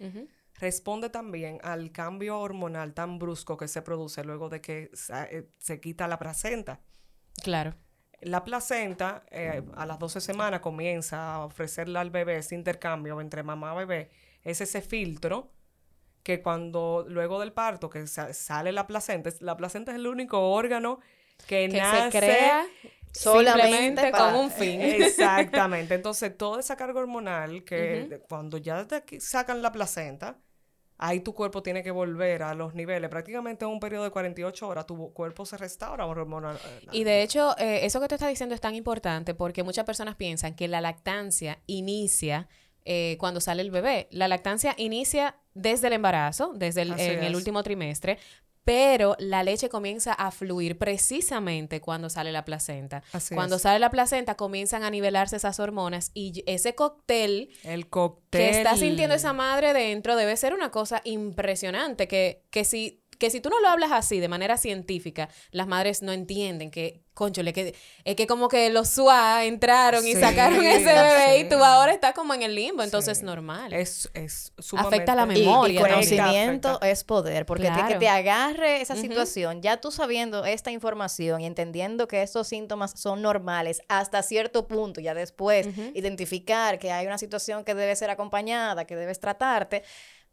responde 0.58 1.10
también 1.10 1.58
al 1.62 1.92
cambio 1.92 2.38
hormonal 2.38 2.94
tan 2.94 3.18
brusco 3.18 3.56
que 3.56 3.68
se 3.68 3.82
produce 3.82 4.24
luego 4.24 4.48
de 4.48 4.60
que 4.60 4.90
se, 4.92 5.48
eh, 5.68 5.80
quita 5.80 6.08
la 6.08 6.18
placenta. 6.18 6.80
Claro. 7.42 7.74
La 8.20 8.44
placenta 8.44 9.24
eh, 9.30 9.62
a 9.74 9.84
las 9.86 9.98
12 9.98 10.20
semanas 10.20 10.60
comienza 10.60 11.34
a 11.34 11.44
ofrecerle 11.44 11.98
al 11.98 12.10
bebé 12.10 12.36
ese 12.36 12.54
intercambio 12.54 13.20
entre 13.20 13.42
mamá 13.42 13.74
y 13.74 13.78
bebé. 13.78 14.10
Es 14.44 14.60
ese 14.60 14.80
filtro 14.80 15.50
que 16.22 16.40
cuando 16.40 17.04
luego 17.08 17.40
del 17.40 17.52
parto 17.52 17.90
que 17.90 18.06
sale 18.06 18.70
la 18.70 18.86
placenta, 18.86 19.30
la 19.40 19.56
placenta 19.56 19.90
es 19.90 19.96
el 19.96 20.06
único 20.06 20.52
órgano 20.52 21.00
que, 21.48 21.68
que 21.68 21.78
nace 21.78 22.12
se 22.12 22.18
crea 22.18 22.66
Solamente 23.12 24.10
con 24.10 24.34
un 24.34 24.50
fin. 24.50 24.80
Exactamente. 24.82 25.94
Entonces, 25.94 26.36
toda 26.36 26.60
esa 26.60 26.76
carga 26.76 27.00
hormonal 27.00 27.64
que 27.64 28.20
cuando 28.28 28.58
ya 28.58 28.86
te 28.86 29.20
sacan 29.20 29.62
la 29.62 29.70
placenta, 29.70 30.38
ahí 30.98 31.20
tu 31.20 31.34
cuerpo 31.34 31.62
tiene 31.62 31.82
que 31.82 31.90
volver 31.90 32.42
a 32.42 32.54
los 32.54 32.74
niveles. 32.74 33.10
Prácticamente 33.10 33.64
en 33.64 33.70
un 33.70 33.80
periodo 33.80 34.04
de 34.04 34.10
48 34.10 34.68
horas 34.68 34.86
tu 34.86 35.12
cuerpo 35.12 35.44
se 35.44 35.56
restaura 35.56 36.06
hormonal. 36.06 36.58
Y 36.92 37.04
de 37.04 37.22
hecho, 37.22 37.56
eh, 37.58 37.80
eso 37.84 38.00
que 38.00 38.08
tú 38.08 38.14
estás 38.14 38.28
diciendo 38.28 38.54
es 38.54 38.60
tan 38.60 38.74
importante 38.74 39.34
porque 39.34 39.62
muchas 39.62 39.84
personas 39.84 40.16
piensan 40.16 40.54
que 40.54 40.68
la 40.68 40.80
lactancia 40.80 41.58
inicia 41.66 42.48
eh, 42.84 43.16
cuando 43.18 43.40
sale 43.40 43.62
el 43.62 43.70
bebé. 43.70 44.08
La 44.10 44.28
lactancia 44.28 44.74
inicia 44.78 45.36
desde 45.54 45.88
el 45.88 45.94
embarazo, 45.94 46.52
desde 46.54 46.82
el, 46.82 46.98
en 46.98 47.22
el 47.22 47.36
último 47.36 47.62
trimestre, 47.62 48.18
pero 48.64 49.16
la 49.18 49.42
leche 49.42 49.68
comienza 49.68 50.12
a 50.12 50.30
fluir 50.30 50.78
precisamente 50.78 51.80
cuando 51.80 52.08
sale 52.08 52.32
la 52.32 52.44
placenta. 52.44 53.02
cuando 53.34 53.58
sale 53.58 53.78
la 53.78 53.90
placenta 53.90 54.36
comienzan 54.36 54.84
a 54.84 54.90
nivelarse 54.90 55.36
esas 55.36 55.58
hormonas 55.58 56.10
y 56.14 56.44
ese 56.46 56.74
cóctel, 56.74 57.50
el 57.64 57.88
cóctel 57.88 58.40
que 58.40 58.50
está 58.50 58.76
sintiendo 58.76 59.14
esa 59.14 59.32
madre 59.32 59.72
dentro 59.72 60.16
debe 60.16 60.36
ser 60.36 60.54
una 60.54 60.70
cosa 60.70 61.00
impresionante 61.04 62.08
que, 62.08 62.44
que 62.50 62.64
si 62.64 63.01
que 63.22 63.30
si 63.30 63.40
tú 63.40 63.50
no 63.50 63.60
lo 63.60 63.68
hablas 63.68 63.92
así, 63.92 64.18
de 64.18 64.26
manera 64.26 64.56
científica, 64.56 65.28
las 65.52 65.68
madres 65.68 66.02
no 66.02 66.10
entienden 66.10 66.72
que, 66.72 67.04
conchole, 67.14 67.52
que 67.52 67.76
es 68.02 68.16
que 68.16 68.26
como 68.26 68.48
que 68.48 68.68
los 68.68 68.88
SUA 68.88 69.44
entraron 69.44 70.04
y 70.04 70.14
sacaron 70.14 70.60
ese 70.64 70.92
bebé 70.92 71.38
y 71.38 71.48
tú 71.48 71.62
ahora 71.62 71.92
estás 71.92 72.14
como 72.14 72.34
en 72.34 72.42
el 72.42 72.56
limbo, 72.56 72.82
entonces 72.82 73.18
es 73.18 73.22
normal. 73.22 73.72
Es, 73.72 74.10
es 74.14 74.52
sumamente... 74.58 74.96
Afecta 74.96 75.14
la 75.14 75.26
memoria. 75.26 75.78
Y, 75.78 75.82
conocimiento 75.84 76.80
es 76.82 77.04
poder, 77.04 77.46
porque 77.46 77.70
que 77.86 77.94
te 77.94 78.08
agarre 78.08 78.80
esa 78.80 78.96
situación, 78.96 79.62
ya 79.62 79.80
tú 79.80 79.92
sabiendo 79.92 80.44
esta 80.44 80.72
información 80.72 81.42
y 81.42 81.46
entendiendo 81.46 82.08
que 82.08 82.22
estos 82.22 82.48
síntomas 82.48 82.92
son 82.96 83.22
normales 83.22 83.82
hasta 83.86 84.20
cierto 84.24 84.66
punto, 84.66 85.00
ya 85.00 85.14
después 85.14 85.68
identificar 85.94 86.80
que 86.80 86.90
hay 86.90 87.06
una 87.06 87.18
situación 87.18 87.62
que 87.62 87.76
debe 87.76 87.94
ser 87.94 88.10
acompañada, 88.10 88.84
que 88.84 88.96
debes 88.96 89.20
tratarte, 89.20 89.84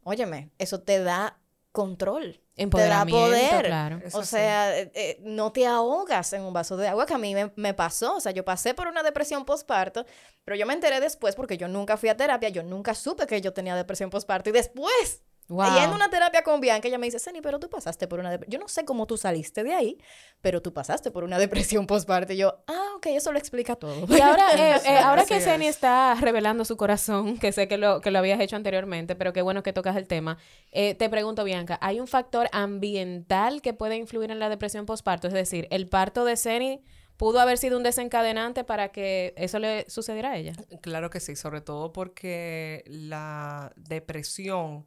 óyeme, 0.02 0.50
eso 0.58 0.80
te 0.80 0.98
da 0.98 1.38
control. 1.70 2.40
Te 2.68 2.86
da 2.88 3.06
poder. 3.06 3.66
Claro. 3.66 4.00
O 4.12 4.24
sea, 4.24 4.78
eh, 4.78 4.90
eh, 4.94 5.18
no 5.22 5.52
te 5.52 5.66
ahogas 5.66 6.32
en 6.32 6.42
un 6.42 6.52
vaso 6.52 6.76
de 6.76 6.88
agua, 6.88 7.06
que 7.06 7.14
a 7.14 7.18
mí 7.18 7.34
me, 7.34 7.52
me, 7.56 7.74
pasó. 7.74 8.16
O 8.16 8.20
sea, 8.20 8.32
yo 8.32 8.44
pasé 8.44 8.74
por 8.74 8.88
una 8.88 9.02
depresión 9.02 9.44
postparto, 9.44 10.04
pero 10.44 10.56
yo 10.56 10.66
me 10.66 10.74
enteré 10.74 11.00
después 11.00 11.34
porque 11.34 11.56
yo 11.56 11.68
nunca 11.68 11.96
fui 11.96 12.08
a 12.08 12.16
terapia, 12.16 12.48
yo 12.50 12.62
nunca 12.62 12.94
supe 12.94 13.26
que 13.26 13.40
yo 13.40 13.52
tenía 13.52 13.74
depresión 13.76 14.10
postparto. 14.10 14.50
Y 14.50 14.52
después 14.52 15.22
y 15.50 15.84
en 15.84 15.90
una 15.90 16.08
terapia 16.08 16.42
con 16.42 16.60
Bianca, 16.60 16.86
ella 16.86 16.98
me 16.98 17.06
dice, 17.06 17.18
Seni, 17.18 17.40
pero 17.40 17.58
tú 17.58 17.68
pasaste 17.68 18.06
por 18.06 18.20
una 18.20 18.30
depresión. 18.30 18.52
Yo 18.52 18.58
no 18.60 18.68
sé 18.68 18.84
cómo 18.84 19.06
tú 19.06 19.16
saliste 19.16 19.64
de 19.64 19.74
ahí, 19.74 19.98
pero 20.40 20.62
tú 20.62 20.72
pasaste 20.72 21.10
por 21.10 21.24
una 21.24 21.38
depresión 21.74 21.86
postparto. 21.86 22.32
Y 22.32 22.36
yo, 22.36 22.62
ah, 22.68 22.92
ok, 22.96 23.06
eso 23.06 23.32
lo 23.32 23.38
explica 23.38 23.74
todo. 23.74 24.06
Y 24.08 24.20
ahora, 24.20 24.44
eh, 24.56 24.80
eh, 24.86 24.98
ahora 24.98 25.24
que 25.24 25.40
Seni 25.40 25.66
está 25.66 26.14
revelando 26.14 26.64
su 26.64 26.76
corazón, 26.76 27.36
que 27.40 27.50
sé 27.52 27.66
que 27.66 27.78
lo, 27.78 28.00
que 28.00 28.10
lo 28.10 28.18
habías 28.20 28.40
hecho 28.40 28.56
anteriormente, 28.56 29.16
pero 29.16 29.32
qué 29.32 29.42
bueno 29.42 29.62
que 29.62 29.72
tocas 29.72 29.96
el 29.96 30.06
tema, 30.06 30.38
eh, 30.70 30.94
te 30.94 31.08
pregunto, 31.08 31.42
Bianca, 31.42 31.78
¿hay 31.82 31.98
un 31.98 32.06
factor 32.06 32.48
ambiental 32.52 33.60
que 33.60 33.74
puede 33.74 33.96
influir 33.96 34.30
en 34.30 34.38
la 34.38 34.48
depresión 34.48 34.86
postparto? 34.86 35.26
Es 35.26 35.34
decir, 35.34 35.66
¿el 35.70 35.88
parto 35.88 36.24
de 36.24 36.36
Seni 36.36 36.84
pudo 37.16 37.38
haber 37.38 37.58
sido 37.58 37.76
un 37.76 37.82
desencadenante 37.82 38.64
para 38.64 38.88
que 38.88 39.34
eso 39.36 39.58
le 39.58 39.84
sucediera 39.90 40.30
a 40.30 40.36
ella? 40.38 40.52
Claro 40.80 41.10
que 41.10 41.20
sí, 41.20 41.36
sobre 41.36 41.60
todo 41.60 41.92
porque 41.92 42.82
la 42.86 43.72
depresión 43.76 44.86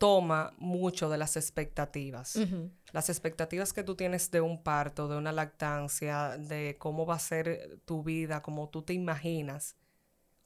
toma 0.00 0.54
mucho 0.56 1.10
de 1.10 1.18
las 1.18 1.36
expectativas. 1.36 2.38
Las 2.90 3.10
expectativas 3.10 3.74
que 3.74 3.84
tú 3.84 3.96
tienes 3.96 4.30
de 4.30 4.40
un 4.40 4.62
parto, 4.62 5.08
de 5.08 5.18
una 5.18 5.30
lactancia, 5.30 6.38
de 6.38 6.76
cómo 6.78 7.04
va 7.04 7.16
a 7.16 7.18
ser 7.18 7.80
tu 7.84 8.02
vida, 8.02 8.40
como 8.40 8.70
tú 8.70 8.80
te 8.80 8.94
imaginas. 8.94 9.76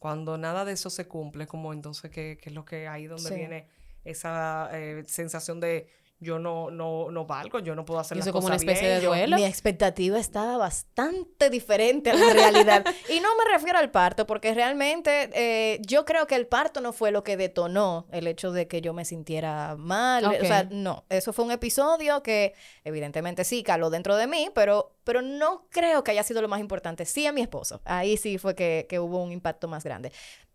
Cuando 0.00 0.36
nada 0.38 0.64
de 0.64 0.72
eso 0.72 0.90
se 0.90 1.06
cumple, 1.06 1.46
como 1.46 1.72
entonces, 1.72 2.10
¿qué, 2.10 2.36
es 2.42 2.52
lo 2.52 2.64
que 2.64 2.88
hay 2.88 3.06
donde 3.06 3.32
viene 3.32 3.68
esa 4.02 4.70
eh, 4.72 5.04
sensación 5.06 5.60
de 5.60 5.88
yo 6.20 6.38
no, 6.38 6.70
no, 6.70 7.10
no 7.10 7.26
valgo, 7.26 7.58
yo 7.58 7.74
no 7.74 7.84
puedo 7.84 8.00
hacer 8.00 8.16
las 8.16 8.28
como 8.30 8.46
una 8.46 8.56
especie 8.56 8.88
de 8.88 9.00
duelo. 9.00 9.36
mi 9.36 9.44
expectativa 9.44 10.18
estaba 10.18 10.56
bastante 10.56 11.50
diferente 11.50 12.10
a 12.10 12.14
la 12.14 12.32
realidad. 12.32 12.84
y 13.14 13.20
no 13.20 13.28
me 13.36 13.52
refiero 13.52 13.78
al 13.78 13.90
parto, 13.90 14.26
porque 14.26 14.54
realmente 14.54 15.30
eh, 15.34 15.80
yo 15.82 16.04
creo 16.04 16.26
que 16.26 16.34
el 16.34 16.46
parto 16.46 16.80
no 16.80 16.92
fue 16.92 17.10
lo 17.10 17.22
que 17.22 17.36
detonó 17.36 18.06
el 18.10 18.26
hecho 18.26 18.52
de 18.52 18.66
que 18.66 18.80
yo 18.80 18.94
me 18.94 19.04
sintiera 19.04 19.76
mal. 19.76 20.24
O 20.24 20.44
sea, 20.44 20.66
no, 20.70 21.04
eso 21.10 21.32
fue 21.32 21.44
un 21.44 21.50
episodio 21.50 22.22
que 22.22 22.54
evidentemente 22.84 23.44
sí 23.44 23.62
caló 23.62 23.90
dentro 23.90 24.16
de 24.16 24.26
mí, 24.26 24.50
pero, 24.54 24.96
pero 25.04 25.20
no 25.20 25.66
creo 25.70 26.04
que 26.04 26.12
haya 26.12 26.22
sido 26.22 26.40
lo 26.40 26.48
más 26.48 26.60
importante. 26.60 27.04
Sí 27.04 27.26
a 27.26 27.32
mi 27.32 27.42
esposo. 27.42 27.82
Ahí 27.84 28.16
sí 28.16 28.38
fue 28.38 28.54
que, 28.54 28.86
que 28.88 28.98
hubo 28.98 29.22
un 29.22 29.32
impacto 29.32 29.68
más 29.68 29.84
grande. 29.84 30.12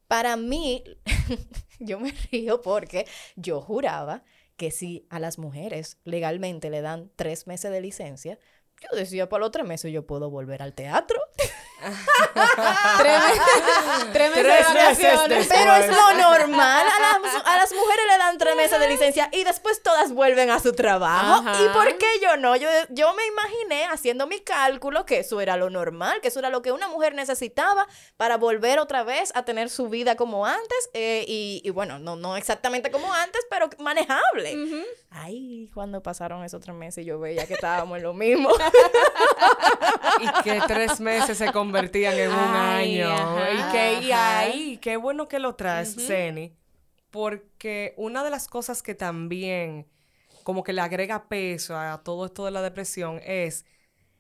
Para 0.08 0.36
mí, 0.38 0.84
yo 1.80 2.00
me 2.00 2.12
río 2.32 2.62
porque 2.62 3.06
yo 3.36 3.62
juraba 3.62 4.24
que 4.60 4.72
si 4.72 5.08
a 5.10 5.20
las 5.20 5.40
mujeres 5.40 5.98
legalmente 6.04 6.70
le 6.70 6.82
dan 6.82 7.10
tres 7.16 7.48
meses 7.48 7.72
de 7.72 7.80
licencia, 7.80 8.38
yo 8.82 8.96
decía, 8.96 9.30
para 9.30 9.40
los 9.40 9.52
tres 9.52 9.66
meses 9.66 9.94
yo 9.94 10.06
puedo 10.06 10.30
volver 10.30 10.62
al 10.62 10.74
teatro. 10.74 11.18
Tres, 14.14 14.30
meses, 14.36 14.36
de 14.36 14.44
vacaciones. 14.44 15.48
Pero 15.48 15.76
es 15.76 15.88
lo 15.88 16.14
normal. 16.14 16.88
A 17.46 17.58
las, 17.58 17.74
mujeres 17.74 18.06
le 18.10 18.18
dan 18.18 18.38
tres 18.38 18.56
meses 18.56 18.80
de 18.80 18.88
licencia 18.90 19.30
y 19.32 19.44
después 19.44 19.82
todas 19.82 20.12
vuelven 20.12 20.50
a 20.50 20.60
su 20.60 20.74
trabajo. 20.74 21.44
¿Y 21.64 21.70
por 21.70 21.98
qué 21.98 22.08
yo 22.22 22.38
no? 22.38 22.56
Yo, 22.56 22.70
yo 22.90 23.14
me 23.14 23.26
imaginé 23.26 23.86
haciendo 23.86 24.28
mi 24.28 24.40
cálculo 24.40 25.06
que 25.06 25.20
eso 25.20 25.42
era 25.42 25.58
lo 25.58 25.70
normal, 25.70 26.22
que 26.22 26.30
eso 26.30 26.40
era 26.40 26.50
lo 26.50 26.62
que 26.62 26.72
una 26.72 26.88
mujer 26.88 27.14
necesitaba 27.14 27.88
para 28.18 28.38
volver 28.38 28.80
otra 28.80 29.04
vez 29.04 29.32
a 29.36 29.44
tener 29.44 29.70
su 29.70 29.90
vida 29.90 30.16
como 30.16 30.46
antes. 30.46 30.90
Eh, 30.94 31.26
y, 31.28 31.70
bueno, 31.70 32.00
no, 32.00 32.16
no 32.16 32.38
exactamente 32.38 32.92
como 32.92 33.14
antes, 33.14 33.46
pero 33.50 33.70
manejable. 33.80 34.86
Ay, 35.12 35.70
cuando 35.74 36.02
pasaron 36.02 36.44
esos 36.44 36.62
tres 36.62 36.76
meses 36.76 37.06
yo 37.06 37.20
veía 37.20 37.46
que 37.48 37.54
estábamos 37.54 37.98
en 37.98 38.04
lo 38.04 38.14
mismo. 38.14 38.50
y 40.20 40.44
que 40.44 40.62
tres 40.68 41.00
meses 41.00 41.38
se 41.38 41.52
convertían 41.72 42.18
en 42.18 42.30
un 42.30 42.38
año. 42.38 43.10
y 43.54 43.72
que 43.72 44.14
ahí, 44.14 44.80
qué 44.82 44.98
bueno 44.98 45.28
que 45.28 45.40
lo 45.40 45.56
traes, 45.56 45.96
Zeni, 45.96 46.54
porque 47.12 47.94
una 47.98 48.24
de 48.24 48.30
las 48.30 48.48
cosas 48.48 48.82
que 48.82 48.96
también 48.96 49.88
como 50.44 50.64
que 50.64 50.74
le 50.74 50.82
agrega 50.82 51.28
peso 51.28 51.78
a 51.78 52.02
todo 52.04 52.26
esto 52.26 52.46
de 52.46 52.52
la 52.52 52.62
depresión 52.62 53.22
es 53.24 53.66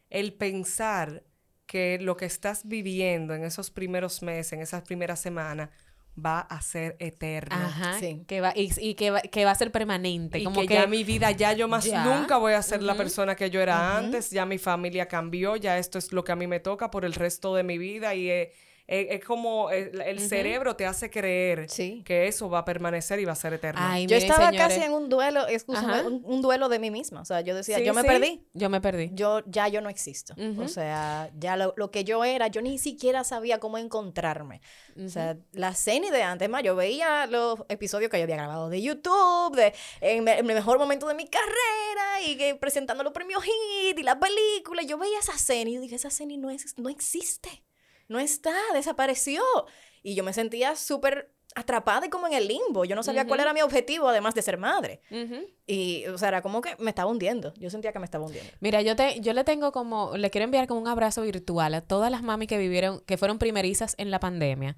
el 0.09 0.33
pensar 0.33 1.23
que 1.65 1.97
lo 1.99 2.17
que 2.17 2.25
estás 2.25 2.67
viviendo 2.67 3.33
en 3.33 3.43
esos 3.43 3.71
primeros 3.71 4.21
meses, 4.21 4.53
en 4.53 4.61
esas 4.61 4.83
primeras 4.83 5.19
semanas, 5.19 5.69
va 6.17 6.41
a 6.41 6.61
ser 6.61 6.95
eterno. 6.99 7.55
Ajá, 7.55 7.99
sí. 7.99 8.23
que 8.27 8.41
va, 8.41 8.53
y, 8.55 8.95
que, 8.95 9.11
va, 9.11 9.21
que, 9.21 9.45
va, 9.45 9.51
a 9.51 9.55
ser 9.55 9.71
permanente. 9.71 10.39
Y 10.39 10.43
como 10.43 10.61
que, 10.61 10.73
ya 10.73 10.87
mi 10.87 11.03
vida, 11.03 11.31
ya 11.31 11.53
yo 11.53 11.67
más 11.67 11.85
nunca 11.85 12.37
voy 12.37 12.53
a 12.53 12.61
ser 12.61 12.83
la 12.83 12.95
persona 12.95 13.35
que 13.35 13.49
yo 13.49 13.61
era 13.61 13.97
antes, 13.97 14.29
ya 14.31 14.45
mi 14.45 14.57
familia 14.57 15.07
cambió, 15.07 15.55
ya 15.55 15.77
esto 15.77 15.97
es 15.97 16.11
lo 16.11 16.23
que 16.23 16.31
a 16.31 16.35
mí 16.35 16.47
me 16.47 16.59
toca 16.59 16.91
por 16.91 17.05
el 17.05 17.13
resto 17.13 17.55
de 17.55 17.63
mi 17.63 17.77
vida 17.77 18.15
y... 18.15 18.49
es 18.89 19.23
como 19.23 19.69
el, 19.69 20.19
cerebro 20.19 20.75
te 20.75 20.85
hace 20.85 21.11
creer 21.11 21.67
que 22.03 22.27
eso 22.27 22.49
va 22.49 22.59
a 22.59 22.65
permanecer 22.65 23.19
y 23.19 23.25
va 23.25 23.33
a 23.33 23.35
ser 23.35 23.53
eterno. 23.53 23.81
yo 24.07 24.17
estaba 24.17 24.51
casi 24.51 24.81
en 24.81 24.91
un 24.91 25.09
duelo, 25.09 25.45
un, 25.67 26.21
un, 26.25 26.41
duelo 26.41 26.69
de 26.69 26.79
mí 26.79 26.89
misma. 26.89 27.21
O 27.21 27.25
sea, 27.25 27.41
yo 27.41 27.55
decía, 27.55 27.79
yo 27.79 27.93
me 27.93 28.03
perdí. 28.03 28.47
Yo 28.53 28.69
me 28.69 28.81
perdí. 28.81 29.11
Yo 29.13 29.41
ya 29.45 29.67
yo 29.67 29.81
no 29.81 29.89
existo. 29.89 30.33
O 30.57 30.67
sea, 30.67 31.29
ya 31.37 31.55
lo, 31.55 31.73
lo, 31.77 31.91
que 31.91 32.03
yo 32.03 32.23
era, 32.23 32.47
yo 32.47 32.61
ni 32.61 32.79
siquiera 32.79 33.23
sabía 33.23 33.59
cómo 33.59 33.77
encontrarme. 33.77 34.61
O 34.97 35.09
sea, 35.09 35.37
la 35.51 35.73
cena 35.75 36.09
de 36.11 36.23
antes, 36.23 36.49
más 36.49 36.63
yo 36.63 36.75
veía 36.75 37.27
los 37.27 37.59
episodios 37.69 38.09
que 38.09 38.17
yo 38.17 38.23
había 38.23 38.37
grabado 38.37 38.69
de 38.69 38.81
YouTube, 38.81 39.55
de 39.55 39.73
en, 40.01 40.27
el 40.27 40.43
mejor 40.43 40.79
momento 40.79 41.07
de 41.07 41.13
mi 41.13 41.27
carrera, 41.27 42.21
y 42.25 42.37
que 42.37 42.55
presentando 42.55 43.03
los 43.03 43.13
premios 43.13 43.43
HIT 43.45 43.99
y 43.99 44.03
la 44.03 44.19
película. 44.19 44.81
Yo 44.81 44.97
veía 44.97 45.19
esa 45.19 45.37
cena 45.37 45.69
y 45.69 45.77
dije, 45.77 45.95
esa 45.95 46.09
cena 46.09 46.35
no, 46.37 46.49
es, 46.49 46.77
no 46.77 46.89
existe. 46.89 47.63
No 48.09 48.19
está, 48.19 48.53
desapareció. 48.73 49.41
Y 50.03 50.15
yo 50.15 50.23
me 50.23 50.33
sentía 50.33 50.75
súper 50.75 51.31
atrapada 51.55 52.05
y 52.05 52.09
como 52.09 52.27
en 52.27 52.33
el 52.33 52.47
limbo. 52.47 52.85
Yo 52.85 52.95
no 52.95 53.03
sabía 53.03 53.25
cuál 53.25 53.39
era 53.39 53.53
mi 53.53 53.61
objetivo, 53.61 54.07
además 54.07 54.35
de 54.35 54.41
ser 54.41 54.57
madre. 54.57 55.01
Y, 55.67 56.05
o 56.07 56.17
sea, 56.17 56.29
era 56.29 56.41
como 56.41 56.61
que 56.61 56.75
me 56.79 56.89
estaba 56.89 57.09
hundiendo. 57.09 57.53
Yo 57.55 57.69
sentía 57.69 57.91
que 57.91 57.99
me 57.99 58.05
estaba 58.05 58.25
hundiendo. 58.25 58.51
Mira, 58.59 58.81
yo, 58.81 58.95
te, 58.95 59.19
yo 59.21 59.33
le 59.33 59.43
tengo 59.43 59.71
como, 59.71 60.15
le 60.17 60.29
quiero 60.29 60.45
enviar 60.45 60.67
como 60.67 60.81
un 60.81 60.87
abrazo 60.87 61.21
virtual 61.21 61.73
a 61.73 61.81
todas 61.81 62.11
las 62.11 62.23
mami 62.23 62.47
que 62.47 62.57
vivieron, 62.57 63.01
que 63.01 63.17
fueron 63.17 63.39
primerizas 63.39 63.95
en 63.97 64.11
la 64.11 64.19
pandemia. 64.19 64.77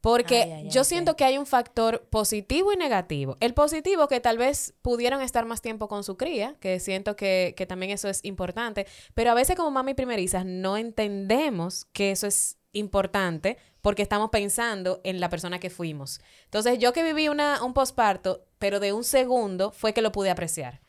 Porque 0.00 0.64
yo 0.68 0.82
siento 0.82 1.14
que 1.14 1.24
hay 1.24 1.38
un 1.38 1.46
factor 1.46 2.08
positivo 2.10 2.72
y 2.72 2.76
negativo. 2.76 3.36
El 3.38 3.54
positivo 3.54 4.08
que 4.08 4.18
tal 4.18 4.36
vez 4.36 4.74
pudieron 4.82 5.22
estar 5.22 5.44
más 5.44 5.62
tiempo 5.62 5.86
con 5.86 6.02
su 6.02 6.16
cría, 6.16 6.56
que 6.58 6.80
siento 6.80 7.14
que, 7.14 7.54
que 7.56 7.66
también 7.66 7.92
eso 7.92 8.08
es 8.08 8.18
importante, 8.24 8.88
pero 9.14 9.30
a 9.30 9.34
veces 9.34 9.54
como 9.54 9.70
mami 9.70 9.94
primerizas 9.94 10.44
no 10.44 10.76
entendemos 10.76 11.84
que 11.92 12.10
eso 12.10 12.26
es 12.26 12.58
importante 12.72 13.56
porque 13.80 14.02
estamos 14.02 14.30
pensando 14.30 15.00
en 15.04 15.20
la 15.20 15.30
persona 15.30 15.58
que 15.58 15.70
fuimos. 15.70 16.20
Entonces, 16.44 16.78
yo 16.78 16.92
que 16.92 17.02
viví 17.02 17.28
una, 17.28 17.64
un 17.64 17.72
posparto, 17.72 18.44
pero 18.58 18.78
de 18.78 18.92
un 18.92 19.04
segundo, 19.04 19.70
fue 19.70 19.94
que 19.94 20.02
lo 20.02 20.12
pude 20.12 20.30
apreciar. 20.30 20.81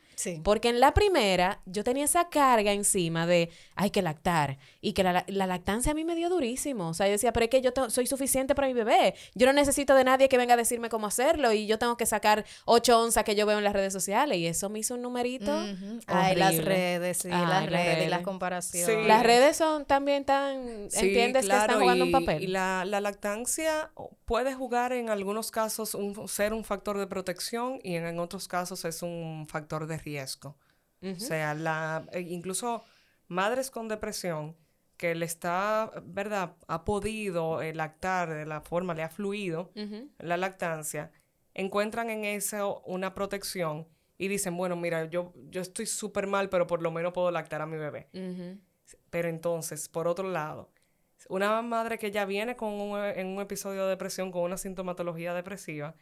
Porque 0.43 0.70
en 0.70 0.79
la 0.79 0.93
primera 0.93 1.62
yo 1.65 1.84
tenía 1.84 2.05
esa 2.05 2.29
carga 2.29 2.72
encima 2.72 3.25
de 3.25 3.50
hay 3.75 3.89
que 3.89 4.01
lactar 4.01 4.58
y 4.82 4.93
que 4.93 5.03
la, 5.03 5.25
lactancia 5.27 5.91
a 5.91 5.96
mí 5.96 6.03
me 6.03 6.15
dio 6.15 6.29
durísimo. 6.29 6.89
O 6.89 6.93
sea, 6.93 7.08
yo 7.08 7.13
decía, 7.13 7.34
pero 7.34 7.46
es 7.46 7.50
que 7.50 7.62
yo 7.62 7.72
soy 7.89 8.08
suficiente 8.08 8.55
para 8.55 8.67
mi 8.67 8.74
bebé. 8.74 9.15
Yo 9.36 9.46
no 9.46 9.53
necesito 9.53 9.96
de 9.96 10.03
nadie 10.03 10.29
que 10.29 10.38
venga 10.38 10.53
a 10.53 10.58
decirme 10.58 10.89
cómo 10.89 11.08
hacerlo 11.08 11.51
y 11.53 11.67
yo 11.67 11.79
tengo 11.79 11.98
que 11.98 12.05
sacar 12.05 12.46
ocho 12.65 13.01
onzas 13.01 13.24
que 13.24 13.36
yo 13.36 13.46
veo 13.46 13.58
en 13.58 13.63
las 13.63 13.74
redes 13.74 13.93
sociales 13.93 14.38
y 14.38 14.48
eso 14.48 14.70
me 14.70 14.79
hizo 14.79 14.96
un 14.96 15.01
numerito. 15.01 15.51
Ay, 16.08 16.36
las 16.36 16.58
redes, 16.63 17.17
sí, 17.17 17.29
las, 17.29 17.70
redes, 17.70 18.08
y 18.08 18.10
las 18.10 18.22
comparaciones. 18.22 19.08
Las 19.08 19.24
redes 19.24 19.58
son 19.58 19.86
también 19.86 20.25
tan, 20.25 20.88
entiendes 20.93 21.46
que 21.46 21.53
están 21.53 21.79
jugando 21.79 22.05
un 22.05 22.12
papel. 22.12 22.43
Y 22.43 22.48
la, 22.48 22.86
la 22.86 23.01
lactancia 23.01 23.91
puede 24.25 24.53
jugar 24.53 24.93
en 24.93 25.10
algunos 25.10 25.51
casos 25.51 25.93
un, 25.96 26.27
ser 26.27 26.53
un 26.53 26.63
factor 26.63 26.98
de 26.98 27.08
protección 27.08 27.79
y 27.84 27.96
en, 27.96 28.20
otros 28.20 28.48
casos 28.48 28.86
es 28.86 29.01
un 29.01 29.46
factor 29.48 29.88
de 29.88 30.00
riesgo. 30.03 30.57
O 31.01 31.19
sea, 31.19 31.53
la, 31.53 32.07
e, 32.13 32.22
incluso 32.22 32.86
madres 33.27 33.69
con 33.69 33.89
depresión 33.89 34.55
que 34.95 35.15
le 35.15 35.25
está, 35.25 35.91
¿verdad? 36.05 36.55
Ha 36.67 36.86
podido 36.86 37.62
eh, 37.62 37.74
lactar 37.74 38.33
de 38.33 38.45
la 38.45 38.62
forma, 38.62 38.93
le 38.93 39.03
ha 39.03 39.10
fluido 39.10 39.72
la 40.17 40.38
lactancia, 40.38 41.12
encuentran 41.53 42.10
en 42.10 42.24
eso 42.24 42.81
una 42.86 43.13
protección 43.13 43.88
y 44.17 44.29
dicen, 44.29 44.55
bueno, 44.55 44.77
mira, 44.77 45.05
yo, 45.05 45.33
yo 45.50 45.62
estoy 45.62 45.88
súper 45.88 46.27
mal, 46.27 46.48
pero 46.48 46.67
por 46.67 46.81
lo 46.81 46.91
menos 46.91 47.12
puedo 47.12 47.31
lactar 47.31 47.62
a 47.62 47.65
mi 47.65 47.75
bebé. 47.75 48.07
Pero 49.10 49.27
entonces, 49.27 49.89
por 49.89 50.07
otro 50.07 50.29
lado, 50.29 50.72
una 51.27 51.62
madre 51.62 51.98
que 51.98 52.12
ya 52.12 52.25
viene 52.25 52.55
con 52.55 52.72
en 52.72 53.27
un 53.27 53.41
episodio 53.41 53.83
de 53.83 53.89
depresión, 53.89 54.31
con 54.31 54.43
una 54.43 54.57
sintomatología 54.57 55.33
depresiva, 55.33 55.95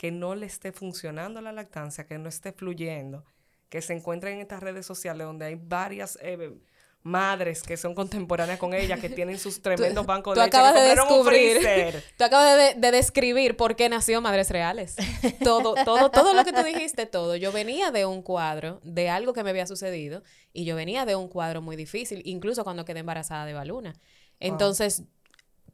que 0.00 0.10
no 0.10 0.34
le 0.34 0.46
esté 0.46 0.72
funcionando 0.72 1.42
la 1.42 1.52
lactancia, 1.52 2.06
que 2.06 2.16
no 2.16 2.30
esté 2.30 2.54
fluyendo, 2.54 3.22
que 3.68 3.82
se 3.82 3.92
encuentre 3.92 4.32
en 4.32 4.40
estas 4.40 4.62
redes 4.62 4.86
sociales 4.86 5.26
donde 5.26 5.44
hay 5.44 5.56
varias 5.56 6.18
eh, 6.22 6.54
madres 7.02 7.62
que 7.62 7.76
son 7.76 7.94
contemporáneas 7.94 8.58
con 8.58 8.72
ella, 8.72 8.96
que 8.96 9.10
tienen 9.10 9.38
sus 9.38 9.60
tremendos 9.62 10.06
bancos 10.06 10.36
de 10.36 10.40
leche, 10.40 10.56
acabas 10.56 10.74
de 10.74 10.88
descubrir, 10.88 12.02
tú 12.16 12.24
acabas 12.24 12.80
de, 12.80 12.90
describir 12.92 13.58
por 13.58 13.76
qué 13.76 13.90
nació 13.90 14.22
Madres 14.22 14.48
Reales. 14.48 14.96
Todo, 15.44 15.74
todo, 15.84 16.10
todo 16.10 16.32
lo 16.32 16.46
que 16.46 16.54
tú 16.54 16.62
dijiste, 16.62 17.04
todo. 17.04 17.36
Yo 17.36 17.52
venía 17.52 17.90
de 17.90 18.06
un 18.06 18.22
cuadro, 18.22 18.80
de 18.82 19.10
algo 19.10 19.34
que 19.34 19.44
me 19.44 19.50
había 19.50 19.66
sucedido, 19.66 20.22
y 20.54 20.64
yo 20.64 20.76
venía 20.76 21.04
de 21.04 21.14
un 21.14 21.28
cuadro 21.28 21.60
muy 21.60 21.76
difícil, 21.76 22.22
incluso 22.24 22.64
cuando 22.64 22.86
quedé 22.86 23.00
embarazada 23.00 23.44
de 23.44 23.52
Baluna. 23.52 23.92
Entonces, 24.38 25.04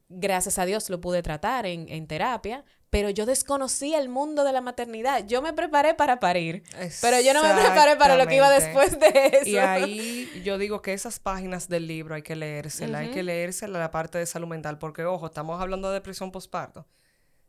gracias 0.09 0.59
a 0.59 0.67
Dios 0.67 0.89
lo 0.91 1.01
pude 1.01 1.23
tratar 1.23 1.67
en, 1.67 2.07
terapia, 2.07 2.65
pero 2.97 3.11
yo 3.11 3.27
desconocía 3.27 3.99
el 3.99 4.09
mundo 4.09 4.43
de 4.43 4.55
la 4.55 4.63
maternidad. 4.63 5.27
Yo 5.27 5.43
me 5.43 5.53
preparé 5.53 5.93
para 5.93 6.19
parir, 6.19 6.63
pero 7.03 7.21
yo 7.21 7.35
no 7.35 7.43
me 7.43 7.53
preparé 7.53 7.95
para 7.97 8.17
lo 8.17 8.27
que 8.27 8.37
iba 8.37 8.49
después 8.49 8.99
de 8.99 9.33
eso. 9.35 9.51
Y 9.51 9.59
ahí 9.59 10.43
yo 10.43 10.57
digo 10.57 10.81
que 10.81 10.95
esas 10.95 11.21
páginas 11.21 11.69
del 11.69 11.87
libro 11.87 12.15
hay 12.15 12.23
que 12.23 12.35
leérsela, 12.35 13.01
hay 13.01 13.11
que 13.11 13.23
leérsela 13.23 13.79
la 13.79 13.91
parte 13.91 14.17
de 14.17 14.25
salud 14.25 14.49
mental, 14.49 14.79
porque 14.79 15.05
ojo, 15.05 15.27
estamos 15.27 15.61
hablando 15.61 15.89
de 15.89 15.95
depresión 15.97 16.33
postparto. 16.33 16.87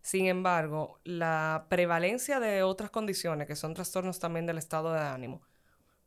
Sin 0.02 0.26
embargo, 0.26 1.00
la 1.06 1.68
prevalencia 1.70 2.42
de 2.42 2.64
otras 2.64 2.90
condiciones, 2.90 3.48
que 3.48 3.56
son 3.56 3.74
trastornos 3.74 4.20
también 4.20 4.48
del 4.48 4.58
estado 4.58 4.92
de 4.92 5.00
ánimo, 5.00 5.42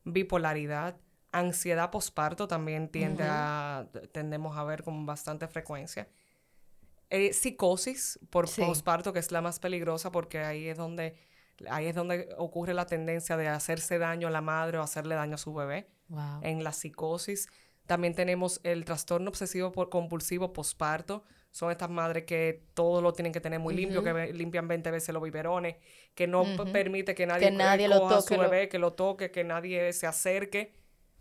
bipolaridad, 0.05 0.97
Ansiedad 1.33 1.91
posparto 1.91 2.47
también 2.47 2.89
tiende 2.89 3.23
a, 3.25 3.87
tendemos 4.13 4.59
a 4.59 4.65
ver 4.65 4.83
con 4.83 5.07
bastante 5.07 5.47
frecuencia. 5.47 6.09
Eh, 7.11 7.33
psicosis 7.33 8.21
por 8.31 8.49
posparto, 8.49 9.13
que 9.13 9.19
es 9.19 9.33
la 9.33 9.41
más 9.41 9.59
peligrosa 9.59 10.13
porque 10.13 10.39
ahí 10.39 10.69
es 10.69 10.77
donde 10.77 11.17
ahí 11.69 11.87
es 11.87 11.95
donde 11.95 12.29
ocurre 12.39 12.73
la 12.73 12.87
tendencia 12.87 13.37
de 13.37 13.49
hacerse 13.49 13.99
daño 13.99 14.29
a 14.29 14.31
la 14.31 14.41
madre 14.41 14.79
o 14.79 14.83
hacerle 14.83 15.15
daño 15.15 15.35
a 15.35 15.39
su 15.39 15.53
bebé. 15.53 15.89
En 16.43 16.65
la 16.65 16.73
psicosis. 16.73 17.49
También 17.87 18.15
tenemos 18.15 18.61
el 18.65 18.85
trastorno 18.85 19.31
obsesivo 19.31 19.73
por 19.73 19.91
compulsivo 19.91 20.53
posparto. 20.53 21.25
Son 21.51 21.71
estas 21.71 21.91
madres 21.91 22.25
que 22.25 22.65
todo 22.75 23.01
lo 23.01 23.13
tienen 23.13 23.33
que 23.33 23.41
tener 23.41 23.59
muy 23.59 23.75
limpio, 23.75 24.03
que 24.03 24.33
limpian 24.33 24.69
20 24.69 24.91
veces 24.91 25.13
los 25.13 25.23
biberones, 25.23 25.77
que 26.15 26.27
no 26.27 26.45
permite 26.73 27.15
que 27.15 27.27
nadie, 27.27 27.49
que 27.49 27.89
lo 27.89 28.01
toque, 28.01 28.15
a 28.15 28.21
su 28.21 28.39
bebé, 28.39 28.69
que 28.69 28.79
lo 28.79 28.93
toque, 28.93 29.31
que 29.31 29.45
nadie 29.45 29.93
se 29.93 30.07
acerque. 30.07 30.75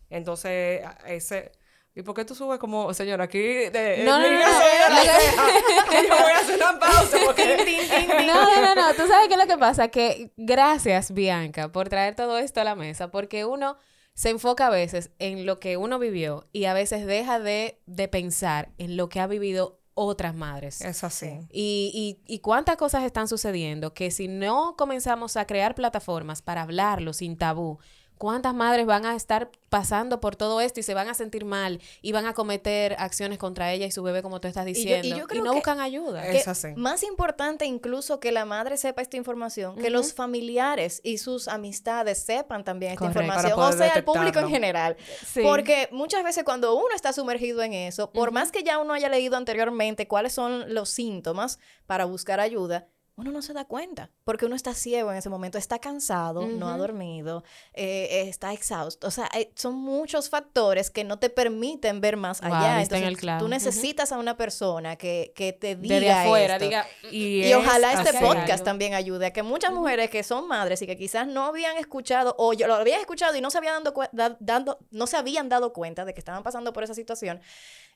Entonces, 0.09 0.81
ese... 1.07 1.51
¿Y 1.95 2.03
por 2.03 2.15
qué 2.15 2.23
tú 2.23 2.35
subes 2.35 2.59
como, 2.59 2.93
señora, 2.93 3.25
aquí 3.25 3.39
de, 3.39 4.03
no, 4.05 4.19
no, 4.19 4.29
no, 4.29 4.39
no, 4.39 4.39
yo 6.07 6.23
voy 6.23 6.31
a 6.31 6.37
hacer 6.37 6.55
una 6.55 6.79
pausa 6.79 7.17
no, 8.27 8.61
no, 8.61 8.75
no, 8.75 8.93
tú 8.93 9.07
sabes 9.07 9.27
qué 9.27 9.33
es 9.33 9.39
lo 9.39 9.47
que 9.47 9.57
pasa, 9.57 9.87
que 9.87 10.31
gracias, 10.37 11.11
Bianca, 11.13 11.71
por 11.71 11.89
traer 11.89 12.15
todo 12.15 12.37
esto 12.37 12.61
a 12.61 12.63
la 12.63 12.75
mesa, 12.75 13.09
porque 13.09 13.43
uno 13.43 13.77
se 14.13 14.29
enfoca 14.29 14.67
a 14.67 14.69
veces 14.69 15.11
en 15.17 15.45
lo 15.45 15.59
que 15.59 15.77
uno 15.77 15.97
vivió 15.97 16.47
y 16.51 16.65
a 16.65 16.73
veces 16.73 17.05
deja 17.05 17.39
de, 17.39 17.81
de 17.85 18.07
pensar 18.07 18.69
en 18.77 18.95
lo 18.95 19.09
que 19.09 19.19
ha 19.19 19.27
vivido 19.27 19.79
otras 19.93 20.33
madres. 20.33 20.81
Es 20.81 21.03
así. 21.03 21.39
Y, 21.51 22.19
y, 22.27 22.33
y, 22.33 22.39
cuántas 22.39 22.77
cosas 22.77 23.03
están 23.03 23.27
sucediendo 23.27 23.93
que 23.93 24.11
si 24.11 24.29
no 24.29 24.75
comenzamos 24.77 25.35
a 25.35 25.45
crear 25.45 25.75
plataformas 25.75 26.41
para 26.41 26.61
hablarlo 26.61 27.11
sin 27.11 27.37
tabú, 27.37 27.79
¿Cuántas 28.19 28.53
madres 28.53 28.85
van 28.85 29.05
a 29.05 29.15
estar 29.15 29.49
pasando 29.69 30.19
por 30.19 30.35
todo 30.35 30.59
esto 30.59 30.81
y 30.81 30.83
se 30.83 30.93
van 30.93 31.07
a 31.07 31.13
sentir 31.13 31.45
mal 31.45 31.79
y 32.01 32.11
van 32.11 32.25
a 32.25 32.33
cometer 32.33 32.97
acciones 32.99 33.37
contra 33.37 33.71
ella 33.71 33.85
y 33.85 33.91
su 33.91 34.03
bebé, 34.03 34.21
como 34.21 34.41
tú 34.41 34.49
estás 34.49 34.65
diciendo? 34.65 35.25
Y, 35.31 35.39
no 35.39 35.53
buscan 35.53 35.79
ayuda. 35.79 36.27
Es 36.27 36.45
así. 36.49 36.67
Más 36.75 37.03
importante 37.03 37.65
incluso 37.65 38.19
que 38.19 38.33
la 38.33 38.43
madre 38.43 38.75
sepa 38.75 39.01
esta 39.01 39.15
información, 39.15 39.77
que 39.77 39.89
los 39.89 40.13
familiares 40.13 40.99
y 41.01 41.17
sus 41.17 41.47
amistades 41.47 42.21
sepan 42.21 42.65
también 42.65 42.91
esta 42.91 43.05
información, 43.05 43.53
o 43.57 43.71
sea, 43.71 43.93
el 43.93 44.03
público 44.03 44.39
en 44.39 44.49
general. 44.49 44.97
Porque 45.41 45.87
muchas 45.93 46.21
veces 46.21 46.43
cuando 46.43 46.75
uno 46.75 46.93
está 46.93 47.13
sumergido 47.13 47.63
en 47.63 47.71
eso, 47.71 48.11
por 48.11 48.33
más 48.33 48.51
que 48.51 48.63
ya 48.63 48.79
uno 48.79 48.91
haya 48.91 49.07
leído 49.07 49.37
anteriormente 49.37 50.09
cuáles 50.09 50.33
son 50.33 50.73
los 50.73 50.89
síntomas 50.89 51.57
para 51.85 52.03
buscar 52.03 52.41
ayuda, 52.41 52.89
uno 53.19 53.31
no 53.31 53.41
se 53.41 53.51
da 53.51 53.65
cuenta, 53.65 54.11
porque 54.23 54.45
uno 54.45 54.55
está 54.55 54.73
ciego 54.73 55.11
en 55.11 55.17
ese 55.17 55.29
momento, 55.29 55.57
está 55.57 55.79
cansado, 55.79 56.47
no 56.47 56.69
ha 56.69 56.77
dormido, 56.77 57.43
eh, 57.73 58.23
está 58.27 58.53
exhausto. 58.53 59.07
O 59.07 59.11
sea, 59.11 59.29
son 59.55 59.75
muchos 59.75 60.29
factores 60.29 60.89
que 60.89 61.03
no 61.03 61.19
te 61.19 61.29
permiten 61.29 61.99
ver 61.99 62.15
más 62.15 62.41
allá. 62.41 62.81
Entonces, 62.81 63.19
tú 63.37 63.49
necesitas 63.49 64.13
a 64.13 64.17
una 64.17 64.37
persona 64.37 64.95
que, 64.95 65.33
que 65.35 65.51
te 65.51 65.75
diga 65.75 66.23
afuera, 66.23 66.55
esto. 66.55 66.65
diga, 66.65 66.87
y, 67.11 67.51
ojalá 67.53 68.01
este 68.01 68.17
podcast 68.19 68.63
también 68.63 68.93
ayude 68.93 69.25
a 69.25 69.33
que 69.33 69.43
muchas 69.43 69.73
mujeres 69.73 70.09
que 70.09 70.23
son 70.23 70.47
madres 70.47 70.81
y 70.81 70.87
que 70.87 70.97
quizás 70.97 71.27
no 71.27 71.45
habían 71.45 71.75
escuchado 71.77 72.35
o 72.37 72.53
yo 72.53 72.67
lo 72.67 72.75
habían 72.75 73.01
escuchado 73.01 73.35
y 73.35 73.41
no 73.41 73.51
se 73.51 73.57
habían 73.57 73.83
dando, 73.83 74.37
dando 74.39 74.79
no 74.91 75.07
se 75.07 75.17
habían 75.17 75.49
dado 75.49 75.73
cuenta 75.73 76.05
de 76.05 76.13
que 76.13 76.19
estaban 76.19 76.43
pasando 76.43 76.71
por 76.71 76.83
esa 76.83 76.93
situación, 76.93 77.41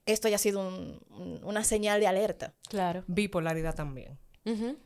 esto 0.05 0.27
ya 0.27 0.35
ha 0.35 0.39
sido 0.39 0.69
una 1.43 1.63
señal 1.63 2.01
de 2.01 2.07
alerta. 2.07 2.53
Claro. 2.69 3.03
Bipolaridad 3.07 3.73
también. 3.73 4.19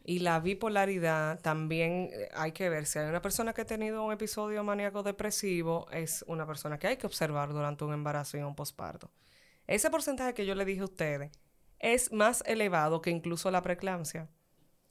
Y 0.03 0.19
la 0.19 0.39
bipolaridad 0.39 1.39
también 1.41 2.09
eh, 2.13 2.29
hay 2.35 2.51
que 2.51 2.69
ver. 2.69 2.85
Si 2.85 2.99
hay 2.99 3.09
una 3.09 3.21
persona 3.21 3.53
que 3.53 3.61
ha 3.61 3.65
tenido 3.65 4.03
un 4.03 4.13
episodio 4.13 4.63
maníaco 4.63 5.01
depresivo, 5.01 5.87
es 5.91 6.23
una 6.27 6.45
persona 6.45 6.77
que 6.77 6.87
hay 6.87 6.97
que 6.97 7.07
observar 7.07 7.51
durante 7.53 7.83
un 7.83 7.93
embarazo 7.93 8.37
y 8.37 8.41
un 8.41 8.55
posparto. 8.55 9.11
Ese 9.65 9.89
porcentaje 9.89 10.33
que 10.33 10.45
yo 10.45 10.53
le 10.55 10.63
dije 10.63 10.81
a 10.81 10.85
ustedes 10.85 11.31
es 11.79 12.11
más 12.11 12.43
elevado 12.45 13.01
que 13.01 13.09
incluso 13.09 13.49
la 13.51 13.61
preeclampsia, 13.61 14.29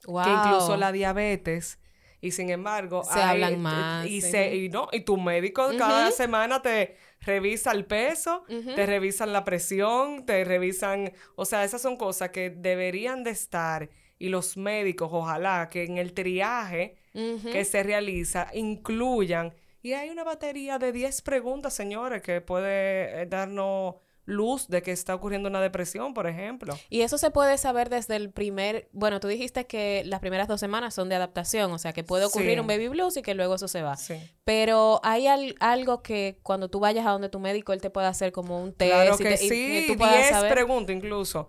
que 0.05 0.29
incluso 0.29 0.75
la 0.77 0.91
diabetes. 0.91 1.79
Y 2.19 2.31
sin 2.31 2.49
embargo, 2.49 3.03
se 3.03 3.21
hablan 3.21 3.61
más. 3.61 4.07
Y, 4.07 4.21
y, 4.25 4.69
no, 4.69 4.87
y 4.91 5.01
tu 5.01 5.17
médico 5.17 5.69
cada 5.77 6.11
semana 6.11 6.61
te 6.61 6.97
revisa 7.21 7.71
el 7.71 7.85
peso, 7.85 8.43
te 8.47 8.85
revisan 8.85 9.31
la 9.31 9.45
presión, 9.45 10.25
te 10.25 10.43
revisan. 10.43 11.13
O 11.35 11.45
sea, 11.45 11.63
esas 11.63 11.81
son 11.81 11.95
cosas 11.95 12.31
que 12.31 12.49
deberían 12.49 13.23
de 13.23 13.31
estar 13.31 13.89
y 14.19 14.29
los 14.29 14.57
médicos, 14.57 15.09
ojalá 15.11 15.69
que 15.69 15.83
en 15.83 15.97
el 15.97 16.13
triaje 16.13 16.97
que 17.13 17.65
se 17.65 17.83
realiza 17.83 18.47
incluyan. 18.53 19.53
Y 19.81 19.93
hay 19.93 20.09
una 20.09 20.23
batería 20.23 20.77
de 20.77 20.91
10 20.91 21.21
preguntas, 21.21 21.73
señores, 21.73 22.21
que 22.21 22.41
puede 22.41 23.21
eh, 23.21 23.25
darnos 23.25 23.95
luz 24.25 24.67
de 24.67 24.83
que 24.83 24.91
está 24.91 25.15
ocurriendo 25.15 25.47
una 25.49 25.61
depresión, 25.61 26.13
por 26.13 26.27
ejemplo. 26.27 26.77
Y 26.89 27.01
eso 27.01 27.17
se 27.17 27.31
puede 27.31 27.57
saber 27.57 27.89
desde 27.89 28.17
el 28.17 28.29
primer, 28.29 28.89
bueno, 28.91 29.19
tú 29.19 29.27
dijiste 29.29 29.65
que 29.65 30.03
las 30.05 30.19
primeras 30.19 30.47
dos 30.47 30.59
semanas 30.59 30.93
son 30.93 31.09
de 31.09 31.15
adaptación, 31.15 31.71
o 31.71 31.79
sea, 31.79 31.93
que 31.93 32.03
puede 32.03 32.25
ocurrir 32.25 32.59
un 32.59 32.67
baby 32.67 32.89
blues 32.89 33.15
y 33.17 33.21
que 33.21 33.33
luego 33.33 33.55
eso 33.55 33.69
se 33.69 33.81
va. 33.81 33.95
Sí. 33.95 34.15
Pero 34.43 34.99
hay 35.01 35.27
algo 35.59 36.03
que 36.03 36.39
cuando 36.43 36.69
tú 36.69 36.81
vayas 36.81 37.07
a 37.07 37.11
donde 37.11 37.29
tu 37.29 37.39
médico, 37.39 37.71
él 37.71 37.81
te 37.81 37.89
puede 37.89 38.07
hacer 38.07 38.33
como 38.33 38.61
un 38.61 38.73
test. 38.73 38.91
Claro 38.91 39.17
que 39.17 39.37
sí, 39.37 39.85
y, 39.85 39.87
tú 39.87 39.95
10 39.95 40.43
preguntas 40.49 40.93
incluso 40.93 41.47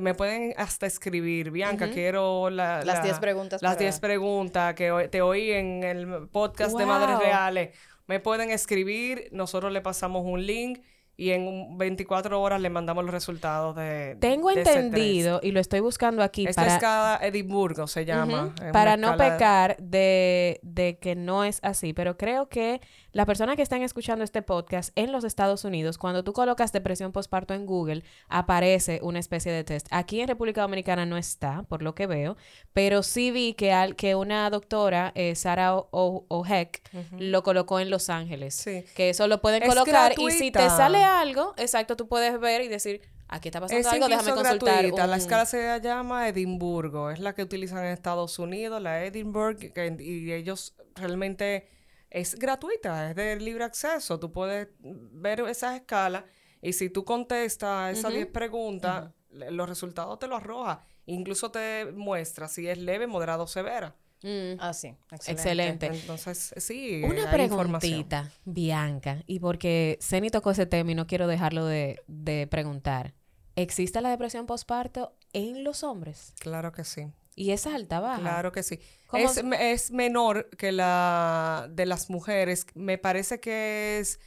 me 0.00 0.14
pueden 0.14 0.54
hasta 0.56 0.86
escribir, 0.86 1.50
Bianca, 1.50 1.90
quiero 1.90 2.50
las 2.50 3.02
10 3.02 3.18
preguntas. 3.18 3.62
Las 3.62 3.78
10 3.78 4.00
preguntas 4.00 4.74
que 4.74 5.08
te 5.10 5.22
oí 5.22 5.50
en 5.52 5.82
el 5.84 6.28
podcast 6.28 6.76
de 6.76 6.86
Madres 6.86 7.18
Reales. 7.18 7.76
Me 8.06 8.18
pueden 8.18 8.50
escribir, 8.50 9.28
nosotros 9.30 9.72
le 9.72 9.80
pasamos 9.80 10.24
un 10.24 10.44
link 10.44 10.80
y 11.20 11.32
en 11.32 11.76
24 11.76 12.40
horas 12.40 12.62
le 12.62 12.70
mandamos 12.70 13.04
los 13.04 13.12
resultados 13.12 13.76
de. 13.76 14.16
Tengo 14.20 14.50
entendido, 14.50 15.38
y 15.42 15.52
lo 15.52 15.60
estoy 15.60 15.80
buscando 15.80 16.22
aquí. 16.22 16.46
Esta 16.46 16.62
para, 16.62 16.74
escala 16.74 17.20
Edimburgo 17.22 17.86
se 17.86 18.06
llama. 18.06 18.54
Para 18.72 18.96
no 18.96 19.18
pecar 19.18 19.76
de, 19.76 20.60
de, 20.62 20.98
que 20.98 21.16
no 21.16 21.44
es 21.44 21.60
así, 21.62 21.92
pero 21.92 22.16
creo 22.16 22.48
que 22.48 22.80
las 23.12 23.26
personas 23.26 23.56
que 23.56 23.62
están 23.62 23.82
escuchando 23.82 24.24
este 24.24 24.42
podcast 24.42 24.92
en 24.94 25.10
los 25.10 25.24
Estados 25.24 25.64
Unidos, 25.64 25.98
cuando 25.98 26.22
tú 26.22 26.32
colocas 26.32 26.72
depresión 26.72 27.12
postparto 27.12 27.54
en 27.54 27.66
Google, 27.66 28.04
aparece 28.28 29.00
una 29.02 29.18
especie 29.18 29.50
de 29.50 29.64
test. 29.64 29.88
Aquí 29.90 30.20
en 30.20 30.28
República 30.28 30.62
Dominicana 30.62 31.06
no 31.06 31.16
está, 31.16 31.64
por 31.64 31.82
lo 31.82 31.94
que 31.94 32.06
veo, 32.06 32.36
pero 32.72 33.02
sí 33.02 33.30
vi 33.30 33.54
que, 33.54 33.72
al, 33.72 33.96
que 33.96 34.14
una 34.14 34.48
doctora, 34.50 35.12
eh, 35.14 35.34
Sara 35.34 35.74
O'Heck, 35.74 36.82
lo 37.18 37.42
colocó 37.42 37.80
en 37.80 37.90
Los 37.90 38.10
Ángeles. 38.10 38.54
Sí. 38.54 38.84
Que 38.94 39.10
eso 39.10 39.26
lo 39.26 39.40
pueden 39.40 39.66
colocar 39.66 40.14
y 40.16 40.30
si 40.30 40.50
te 40.50 40.68
sale 40.70 41.02
algo, 41.02 41.54
exacto, 41.56 41.96
tú 41.96 42.06
puedes 42.06 42.38
ver 42.38 42.62
y 42.62 42.68
decir, 42.68 43.02
aquí 43.26 43.48
está 43.48 43.60
pasando 43.60 43.88
algo, 43.90 44.08
déjame 44.08 44.32
consultar. 44.32 45.08
La 45.08 45.16
escala 45.16 45.46
se 45.46 45.80
llama 45.80 46.28
Edimburgo, 46.28 47.10
es 47.10 47.18
la 47.18 47.34
que 47.34 47.42
utilizan 47.42 47.78
en 47.84 47.92
Estados 47.92 48.38
Unidos, 48.38 48.80
la 48.80 49.04
Edinburgh, 49.04 49.58
y 49.98 50.32
ellos 50.32 50.74
realmente 50.94 51.79
es 52.10 52.36
gratuita, 52.36 53.10
es 53.10 53.16
de 53.16 53.36
libre 53.36 53.64
acceso, 53.64 54.18
tú 54.18 54.32
puedes 54.32 54.68
ver 54.80 55.40
esas 55.40 55.76
escalas 55.76 56.24
y 56.60 56.72
si 56.72 56.90
tú 56.90 57.04
contestas 57.04 57.96
esas 57.96 58.12
10 58.12 58.26
preguntas, 58.26 59.10
los 59.30 59.68
resultados 59.68 60.18
te 60.18 60.26
los 60.26 60.40
arroja, 60.40 60.84
incluso 61.06 61.50
te 61.50 61.86
muestra 61.92 62.48
si 62.48 62.68
es 62.68 62.78
leve, 62.78 63.06
moderado 63.06 63.44
o 63.44 63.46
severa. 63.46 63.96
Mm. 64.22 64.58
Ah, 64.58 64.74
sí. 64.74 64.94
Excelente. 65.10 65.86
Entonces, 65.86 66.52
sí. 66.58 67.02
Una 67.04 67.30
preguntita, 67.30 68.30
Bianca, 68.44 69.22
y 69.26 69.40
porque 69.40 69.98
Ceni 70.02 70.30
tocó 70.30 70.50
ese 70.50 70.66
tema 70.66 70.92
y 70.92 70.94
no 70.94 71.06
quiero 71.06 71.26
dejarlo 71.26 71.64
de, 71.64 72.48
preguntar. 72.50 73.14
¿Existe 73.56 74.00
la 74.00 74.10
depresión 74.10 74.46
postparto 74.46 75.16
en 75.32 75.64
los 75.64 75.82
hombres? 75.82 76.34
Claro 76.38 76.72
que 76.72 76.84
sí. 76.84 77.12
¿Y 77.36 77.52
es 77.52 77.66
alta, 77.66 78.00
baja? 78.00 78.20
Claro 78.20 78.52
que 78.52 78.62
sí. 78.62 78.80
Es, 79.12 79.38
es, 79.38 79.90
menor 79.90 80.50
que 80.56 80.72
la 80.72 81.68
de 81.70 81.86
las 81.86 82.10
mujeres. 82.10 82.66
Me 82.74 82.98
parece 82.98 83.40
que 83.40 83.98
es 83.98 84.20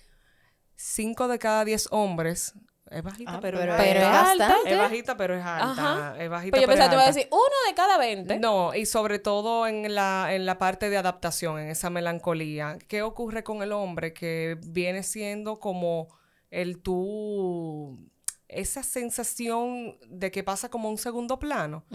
5 0.75 1.27
de 1.27 1.39
cada 1.39 1.65
10 1.65 1.87
hombres 1.91 2.55
es 2.93 3.03
bajita, 3.03 3.35
ah, 3.35 3.39
pero, 3.41 3.59
es, 3.59 3.69
alta. 3.69 4.55
Es 4.65 4.77
bajita, 4.77 5.17
pero 5.17 5.35
es 5.35 5.43
alta. 5.43 6.15
Es 6.19 6.29
bajita, 6.29 6.51
pues 6.51 6.61
yo 6.61 6.67
pensaba 6.67 6.89
que 6.89 6.95
iba 6.95 7.03
a 7.03 7.07
decir 7.07 7.27
uno 7.31 7.55
de 7.67 7.73
cada 7.73 7.97
20. 7.97 8.39
No, 8.39 8.73
y 8.75 8.85
sobre 8.85 9.19
todo 9.19 9.67
en 9.67 9.95
la, 9.95 10.33
en 10.33 10.45
la 10.45 10.59
parte 10.59 10.89
de 10.89 10.97
adaptación, 10.97 11.59
en 11.59 11.69
esa 11.69 11.89
melancolía. 11.89 12.77
¿Qué 12.87 13.01
ocurre 13.01 13.43
con 13.43 13.63
el 13.63 13.71
hombre? 13.71 14.13
Que 14.13 14.59
viene 14.67 15.03
siendo 15.03 15.59
como 15.59 16.07
el 16.51 16.81
tú. 16.81 17.99
Esa 18.47 18.83
sensación 18.83 19.97
de 20.07 20.29
que 20.29 20.43
pasa 20.43 20.69
como 20.69 20.87
un 20.89 20.99
segundo 20.99 21.39
plano. 21.39 21.85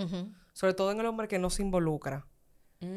Sobre 0.59 0.75
todo 0.75 0.90
en 0.90 0.99
el 0.99 1.07
hombre 1.07 1.29
que 1.29 1.38
no 1.38 1.51
se 1.51 1.62
involucra. 1.62 2.27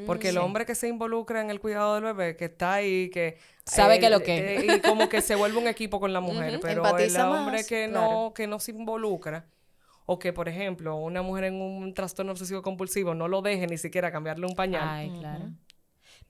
Porque 0.07 0.29
el 0.29 0.39
mm, 0.39 0.41
hombre 0.41 0.65
que 0.65 0.73
se 0.73 0.87
involucra 0.87 1.41
en 1.41 1.51
el 1.51 1.59
cuidado 1.59 1.93
del 1.93 2.05
bebé, 2.05 2.35
que 2.35 2.45
está 2.45 2.73
ahí, 2.73 3.11
que... 3.11 3.37
Sabe 3.67 3.99
que 3.99 4.09
lo 4.09 4.21
que... 4.21 4.55
Eh, 4.55 4.77
y 4.77 4.81
como 4.81 5.07
que 5.09 5.21
se 5.21 5.35
vuelve 5.35 5.59
un 5.59 5.67
equipo 5.67 5.99
con 5.99 6.11
la 6.11 6.21
mujer. 6.21 6.59
Pero 6.59 6.97
el 6.97 7.15
hombre 7.17 7.63
que, 7.63 7.87
no, 7.87 8.33
que 8.33 8.47
no 8.47 8.57
se 8.57 8.71
involucra, 8.71 9.45
o 10.07 10.17
que, 10.17 10.33
por 10.33 10.49
ejemplo, 10.49 10.95
una 10.95 11.21
mujer 11.21 11.43
en 11.43 11.61
un 11.61 11.93
trastorno 11.93 12.31
obsesivo 12.31 12.63
compulsivo 12.63 13.13
no 13.13 13.27
lo 13.27 13.43
deje 13.43 13.67
ni 13.67 13.77
siquiera 13.77 14.11
cambiarle 14.11 14.47
un 14.47 14.55
pañal. 14.55 14.87
Ay, 14.89 15.11
claro. 15.19 15.51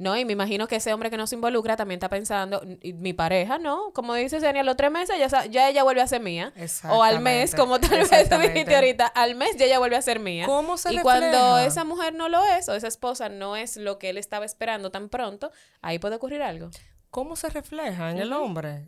No, 0.02 0.18
y 0.18 0.26
me 0.26 0.34
imagino 0.34 0.68
que 0.68 0.78
ese 0.78 0.92
hombre 0.92 1.12
que 1.12 1.18
no 1.18 1.28
se 1.28 1.36
involucra 1.36 1.76
también 1.76 2.00
está 2.00 2.10
pensando, 2.10 2.64
mi 2.96 3.14
pareja, 3.14 3.60
¿no? 3.60 3.94
Como 3.94 4.16
dice 4.16 4.40
Zenia, 4.40 4.64
los 4.64 4.76
tres 4.76 4.90
meses 4.90 5.16
ya, 5.20 5.46
ya 5.46 5.70
ella 5.70 5.84
vuelve 5.84 6.02
a 6.02 6.08
ser 6.08 6.22
mía. 6.22 6.52
O 6.90 7.04
al 7.04 7.20
mes, 7.20 7.54
como 7.54 7.80
tal 7.80 8.00
vez 8.00 8.28
tú 8.28 8.36
dijiste 8.40 8.74
ahorita, 8.74 9.06
al 9.06 9.36
mes 9.36 9.58
ya 9.58 9.66
ella 9.66 9.78
vuelve 9.78 9.98
a 9.98 10.02
ser 10.02 10.20
mía. 10.20 10.48
¿Cómo 10.48 10.80
se 10.80 10.92
Y 10.92 10.98
cuando 11.02 11.60
esa 11.60 11.84
mujer 11.84 12.16
no 12.16 12.30
lo 12.30 12.44
es, 12.44 12.68
o 12.68 12.74
esa 12.74 12.88
esposa 12.88 13.30
no 13.30 13.56
es 13.56 13.78
lo 13.78 14.00
que 14.00 14.10
él 14.10 14.18
estaba 14.18 14.44
esperando 14.44 14.90
tan 14.90 15.08
pronto, 15.08 15.52
ahí 15.84 16.00
puede 16.00 16.16
ocurrir 16.16 16.42
algo. 16.42 16.72
¿Cómo 17.12 17.36
se 17.36 17.50
refleja 17.50 18.10
en 18.10 18.18
el 18.18 18.34
hombre? 18.34 18.88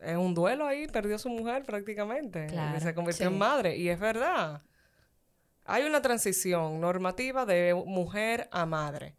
En 0.00 0.16
un 0.16 0.32
duelo 0.32 0.66
ahí, 0.66 0.86
perdió 0.86 1.16
a 1.16 1.18
su 1.18 1.28
mujer 1.28 1.64
prácticamente. 1.64 2.46
Claro. 2.46 2.80
se 2.80 2.94
convirtió 2.94 3.26
en 3.26 3.36
madre. 3.36 3.76
Y 3.76 3.90
es 3.90 4.00
verdad. 4.00 4.62
Hay 5.66 5.84
una 5.84 6.00
transición 6.00 6.80
normativa 6.80 7.44
de 7.44 7.74
mujer 7.74 8.48
a 8.50 8.64
madre. 8.64 9.14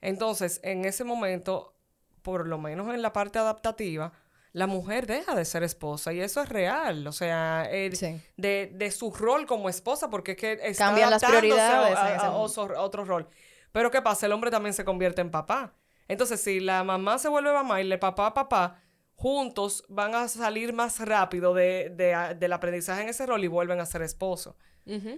Entonces, 0.00 0.60
en 0.62 0.84
ese 0.84 1.04
momento, 1.04 1.74
por 2.22 2.46
lo 2.46 2.58
menos 2.58 2.92
en 2.94 3.02
la 3.02 3.12
parte 3.12 3.38
adaptativa, 3.38 4.12
la 4.52 4.66
mujer 4.66 5.06
deja 5.06 5.34
de 5.34 5.44
ser 5.44 5.62
esposa 5.62 6.14
y 6.14 6.20
eso 6.20 6.40
es 6.40 6.48
real, 6.48 7.06
o 7.06 7.12
sea, 7.12 7.68
de, 7.68 8.72
de, 8.72 8.90
su 8.90 9.10
rol 9.10 9.44
como 9.44 9.68
esposa, 9.68 10.08
porque 10.08 10.32
es 10.32 10.38
que 10.38 10.52
está 10.62 10.86
Cambian 10.86 11.10
las 11.10 11.22
prioridades 11.22 11.94
a, 11.98 12.32
otro 12.32 13.04
rol. 13.04 13.28
Pero 13.72 13.90
¿qué 13.90 14.00
pasa? 14.00 14.24
El 14.24 14.32
hombre 14.32 14.50
también 14.50 14.72
se 14.72 14.82
convierte 14.82 15.20
en 15.20 15.30
papá. 15.30 15.74
Entonces, 16.08 16.40
si 16.40 16.60
la 16.60 16.84
mamá 16.84 17.18
se 17.18 17.28
vuelve 17.28 17.52
mamá 17.52 17.82
y 17.82 17.92
el 17.92 17.98
papá 17.98 18.32
papá, 18.32 18.80
juntos 19.14 19.84
van 19.88 20.14
a 20.14 20.26
salir 20.26 20.72
más 20.72 21.00
rápido 21.00 21.52
de, 21.52 21.90
del 22.38 22.52
aprendizaje 22.54 23.02
en 23.02 23.08
ese 23.10 23.26
rol 23.26 23.44
y 23.44 23.48
vuelven 23.48 23.80
a 23.80 23.84
ser 23.84 24.00
esposos. 24.00 24.54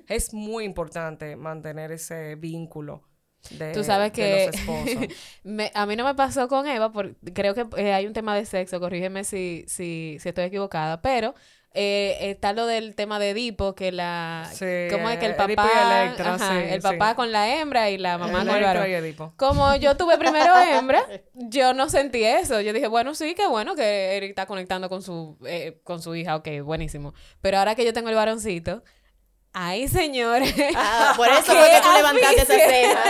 Es 0.08 0.34
muy 0.34 0.64
importante 0.64 1.36
mantener 1.36 1.92
ese 1.92 2.34
vínculo 2.34 3.02
Tú 3.74 3.84
sabes 3.84 4.12
que 4.12 4.50
a 5.74 5.87
mí 5.87 5.96
no 5.96 6.04
me 6.04 6.14
pasó 6.14 6.48
con 6.48 6.66
Eva, 6.66 6.92
porque 6.92 7.14
creo 7.32 7.54
que 7.54 7.66
eh, 7.76 7.92
hay 7.92 8.06
un 8.06 8.12
tema 8.12 8.34
de 8.34 8.44
sexo, 8.44 8.80
corrígeme 8.80 9.24
si, 9.24 9.64
si, 9.68 10.18
si 10.20 10.28
estoy 10.28 10.44
equivocada, 10.44 11.00
pero 11.00 11.34
eh, 11.74 12.30
está 12.30 12.54
lo 12.54 12.66
del 12.66 12.94
tema 12.94 13.18
de 13.18 13.30
Edipo, 13.30 13.74
que 13.74 13.92
la... 13.92 14.50
¿Cómo 14.90 15.11
es 15.11 15.18
que 15.18 15.26
el 15.26 15.37
papá... 15.37 16.14
el 16.66 16.80
papá 16.80 17.14
con 17.14 17.30
la 17.30 17.56
hembra 17.56 17.90
y 17.90 17.98
la 17.98 18.18
mamá 18.18 18.44
con 18.44 18.56
el 18.56 18.62
varón. 18.64 19.32
Como 19.37 19.76
yo 19.76 19.96
tuve 19.96 20.18
primero 20.18 20.54
hembra, 20.72 21.04
yo 21.34 21.74
no 21.74 21.88
sentí 21.88 22.24
eso. 22.24 22.61
Yo 22.62 22.72
dije, 22.72 22.88
bueno, 22.88 23.14
sí, 23.14 23.34
qué 23.34 23.46
bueno 23.46 23.74
que 23.74 24.16
Eric 24.16 24.30
está 24.30 24.46
conectando 24.46 24.88
con 24.88 25.02
su, 25.02 25.37
eh, 25.46 25.80
con 25.84 26.02
su 26.02 26.14
hija, 26.14 26.37
ok, 26.37 26.48
buenísimo. 26.64 27.14
Pero 27.40 27.58
ahora 27.58 27.74
que 27.74 27.84
yo 27.84 27.92
tengo 27.92 28.08
el 28.08 28.16
varoncito, 28.16 28.82
Ay, 29.60 29.88
señores. 29.88 30.54
Ah, 30.76 31.14
por 31.16 31.26
eso 31.32 31.52
fue 31.52 31.68
que 31.68 31.80
tú 31.80 31.88
levantaste 31.92 32.42
esa 32.42 32.54
ceja. 32.54 33.02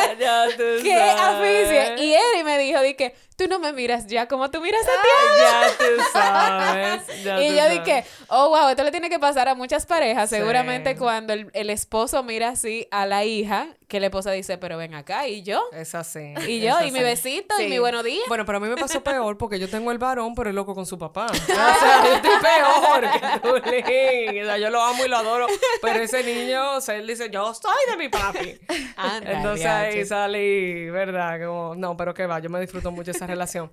¡Qué 0.82 0.94
afición! 0.94 1.98
Y 1.98 2.14
Eri 2.14 2.42
me 2.42 2.58
dijo, 2.58 2.80
que 2.96 3.14
tú 3.38 3.46
no 3.46 3.60
me 3.60 3.72
miras 3.72 4.08
ya 4.08 4.26
como 4.26 4.50
tú 4.50 4.60
miras 4.60 4.82
a 4.82 5.00
ti. 5.00 5.08
ya 5.38 5.78
tú 5.78 6.02
sabes. 6.12 7.02
y 7.40 7.56
yo 7.56 7.68
dije, 7.70 8.04
oh, 8.26 8.48
wow, 8.48 8.68
esto 8.68 8.82
le 8.82 8.90
tiene 8.90 9.08
que 9.08 9.20
pasar 9.20 9.48
a 9.48 9.54
muchas 9.54 9.86
parejas. 9.86 10.28
Seguramente 10.28 10.96
cuando 10.96 11.32
el, 11.32 11.48
el, 11.54 11.70
esposo 11.70 12.24
mira 12.24 12.48
así 12.48 12.88
a 12.90 13.06
la 13.06 13.24
hija, 13.24 13.68
que 13.86 14.00
la 14.00 14.06
esposa 14.06 14.32
dice, 14.32 14.58
pero 14.58 14.76
ven 14.76 14.94
acá, 14.94 15.28
¿y 15.28 15.42
yo? 15.42 15.62
Es 15.72 15.94
así. 15.94 16.34
Y 16.46 16.60
yo, 16.60 16.82
y 16.84 16.90
mi 16.90 17.00
besito, 17.00 17.54
y 17.60 17.68
mi 17.68 17.78
buenos 17.78 18.04
días. 18.04 18.24
Bueno, 18.28 18.44
pero 18.44 18.58
a 18.58 18.60
mí 18.60 18.68
me 18.68 18.76
pasó 18.76 19.02
peor 19.02 19.38
porque 19.38 19.58
yo 19.58 19.68
tengo 19.68 19.92
el 19.92 19.98
varón, 19.98 20.34
pero 20.34 20.50
el 20.50 20.56
loco 20.56 20.74
con 20.74 20.84
su 20.84 20.98
papá. 20.98 21.26
o 21.32 21.34
sea, 21.34 22.04
yo 22.04 22.14
estoy 22.14 22.30
peor 22.42 23.10
que 23.12 23.40
tú, 23.40 23.56
O 23.56 24.44
sea, 24.44 24.58
yo 24.58 24.68
lo 24.68 24.82
amo 24.82 25.06
y 25.06 25.08
lo 25.08 25.16
adoro, 25.16 25.46
pero 25.80 26.00
ese 26.00 26.24
niño, 26.24 26.76
o 26.76 26.80
sea, 26.80 26.96
él 26.96 27.06
dice, 27.06 27.30
yo 27.30 27.54
soy 27.54 27.90
de 27.90 27.96
mi 27.96 28.08
papi. 28.08 28.58
Entonces 29.22 29.66
ahí 29.66 30.04
sale, 30.04 30.90
¿verdad? 30.90 31.46
Como, 31.46 31.74
no, 31.76 31.96
pero 31.96 32.12
que 32.12 32.26
va, 32.26 32.40
yo 32.40 32.50
me 32.50 32.60
disfruto 32.60 32.90
mucho 32.90 33.12
esa 33.12 33.27
relación. 33.28 33.72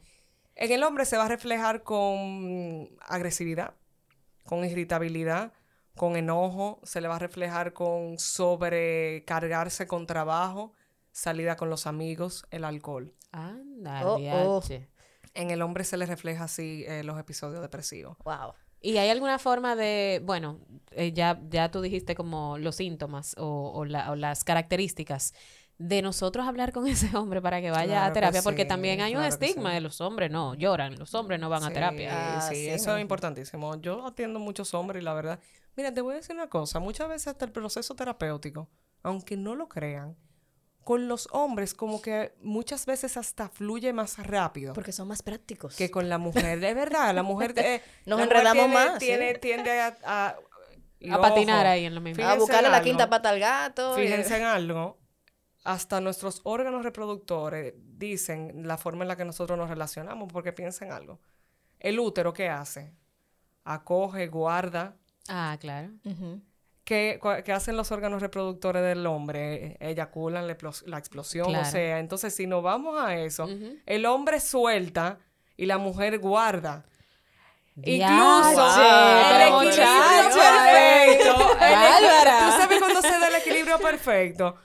En 0.56 0.72
el 0.72 0.84
hombre 0.84 1.06
se 1.06 1.18
va 1.18 1.26
a 1.26 1.28
reflejar 1.28 1.84
con 1.84 2.89
agresividad, 3.02 3.76
con 4.46 4.63
irritabilidad, 4.63 5.52
con 5.96 6.15
enojo, 6.15 6.80
se 6.84 7.02
le 7.02 7.08
va 7.08 7.15
a 7.15 7.20
reflejar 7.20 7.74
con 7.74 8.20
sobrecargarse 8.20 9.88
con 9.88 10.06
trabajo, 10.06 10.74
salida 11.12 11.56
con 11.56 11.70
los 11.70 11.88
amigos, 11.88 12.46
el 12.52 12.63
alcohol. 12.63 13.13
Anda, 13.32 14.08
oh, 14.08 14.20
oh. 14.20 14.62
En 15.34 15.52
el 15.52 15.62
hombre 15.62 15.84
se 15.84 15.98
le 15.98 16.06
refleja 16.06 16.46
así 16.46 16.86
eh, 16.88 17.04
los 17.04 17.20
episodios 17.20 17.62
depresivos. 17.62 18.18
Wow. 18.24 18.54
¿Y 18.82 18.98
hay 18.98 19.10
alguna 19.10 19.39
forma 19.39 19.76
de, 19.76 20.22
bueno, 20.24 20.60
eh, 20.91 21.12
ya, 21.12 21.41
ya 21.50 21.72
tú 21.72 21.82
dijiste 21.82 22.13
como 22.15 22.58
los 22.58 22.76
síntomas 22.76 23.36
o, 23.38 23.72
o 23.74 24.15
las 24.15 24.44
características 24.44 25.34
de 25.77 26.01
nosotros 26.01 26.47
hablar 26.47 26.71
con 26.71 26.88
ese 26.88 27.15
hombre 27.15 27.41
para 27.41 27.61
que 27.61 27.71
vaya 27.71 28.05
a 28.05 28.13
terapia, 28.13 28.41
porque 28.41 28.65
también 28.65 29.01
hay 29.01 29.15
un 29.15 29.23
estigma 29.23 29.73
de 29.73 29.81
los 29.81 30.01
hombres 30.01 30.31
no 30.31 30.55
lloran, 30.55 30.95
los 30.97 31.13
hombres 31.13 31.39
no 31.39 31.49
van 31.49 31.63
a 31.63 31.71
terapia. 31.71 32.38
Ah, 32.38 32.41
sí, 32.41 32.67
eso 32.67 32.95
es 32.95 33.01
importantísimo. 33.01 33.79
Yo 33.81 34.05
atiendo 34.05 34.39
muchos 34.39 34.73
hombres 34.73 35.01
y 35.01 35.05
la 35.05 35.13
verdad, 35.13 35.39
mira, 35.75 35.93
te 35.93 36.01
voy 36.01 36.13
a 36.13 36.17
decir 36.17 36.35
una 36.35 36.47
cosa, 36.47 36.79
muchas 36.79 37.09
veces 37.09 37.27
hasta 37.27 37.45
el 37.45 37.51
proceso 37.51 37.95
terapéutico, 37.95 38.69
aunque 39.03 39.38
no 39.38 39.55
lo 39.55 39.67
crean, 39.67 40.15
con 40.83 41.07
los 41.07 41.27
hombres 41.31 41.73
como 41.73 41.99
que 41.99 42.35
muchas 42.41 42.85
veces 42.85 43.17
hasta 43.17 43.49
fluye 43.49 43.91
más 43.91 44.19
rápido. 44.19 44.73
Porque 44.73 44.91
son 44.91 45.07
más 45.07 45.23
prácticos. 45.23 45.75
Que 45.75 45.89
con 45.89 46.09
la 46.09 46.19
mujer, 46.19 46.59
de 46.59 46.73
verdad, 46.75 47.13
la 47.13 47.23
mujer 47.23 47.55
de, 47.55 47.81
Nos 48.05 48.21
enredamos 48.21 48.69
más. 48.69 48.99
Tiene, 48.99 49.33
tiende 49.33 49.81
a, 49.81 49.97
a, 50.05 50.35
a 51.11 51.21
patinar 51.21 51.65
ahí 51.65 51.85
en 51.85 51.95
lo 51.95 52.01
mismo. 52.01 52.23
A 52.23 52.35
buscarle 52.35 52.69
la 52.69 52.83
quinta 52.83 53.09
pata 53.09 53.29
al 53.29 53.39
gato. 53.39 53.95
Fíjense 53.95 54.38
en 54.38 54.43
algo 54.43 54.99
hasta 55.65 55.99
nuestros 55.99 56.41
órganos 56.43 56.84
reproductores 56.84 57.73
dicen 57.97 58.67
la 58.67 58.78
forma 58.78 59.04
en 59.04 59.08
la 59.08 59.17
que 59.17 59.25
nosotros 59.25 59.58
nos 59.58 59.67
relacionamos, 59.67 60.32
porque 60.32 60.54
piensen 60.54 60.91
algo. 60.91 61.19
El 61.80 61.99
útero, 61.99 62.32
¿qué 62.32 62.49
hace? 62.49 62.93
Acoge, 63.63 64.28
guarda. 64.28 64.95
Ah, 65.28 65.58
claro. 65.60 65.89
¿Qué, 66.84 67.19
hacen 67.51 67.75
los 67.75 67.91
órganos 67.91 68.21
reproductores 68.21 68.84
del 68.84 69.08
hombre? 69.08 69.75
Eyaculan 69.80 70.45
la, 70.45 70.54
explosión, 70.99 71.56
o 71.56 71.65
sea, 71.65 71.97
entonces 71.97 72.36
si 72.36 72.45
nos 72.45 72.62
vamos 72.62 73.01
a 73.01 73.15
eso, 73.17 73.49
el 73.88 74.06
hombre 74.06 74.39
suelta 74.39 75.17
y 75.58 75.65
la 75.65 75.80
mujer 75.80 76.19
guarda. 76.19 76.86
Incluso 77.78 78.67
el 79.36 79.41
equilibrio 79.41 80.30
perfecto. 80.32 81.36
¿Tú 82.45 82.51
sabes 82.51 82.80
cuando 82.80 83.01
se 83.01 83.19
da 83.19 83.28
el 83.30 83.36
equilibrio 83.36 83.80
perfecto? 83.80 84.56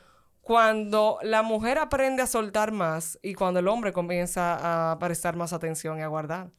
Cuando 0.50 1.20
la 1.22 1.42
mujer 1.44 1.78
aprende 1.78 2.22
a 2.22 2.26
soltar 2.26 2.72
más 2.72 3.20
y 3.22 3.34
cuando 3.34 3.60
el 3.60 3.68
hombre 3.68 3.92
comienza 3.92 4.90
a 4.90 4.98
prestar 4.98 5.36
más 5.36 5.52
atención 5.52 6.00
y 6.00 6.02
a 6.02 6.08
guardar. 6.08 6.50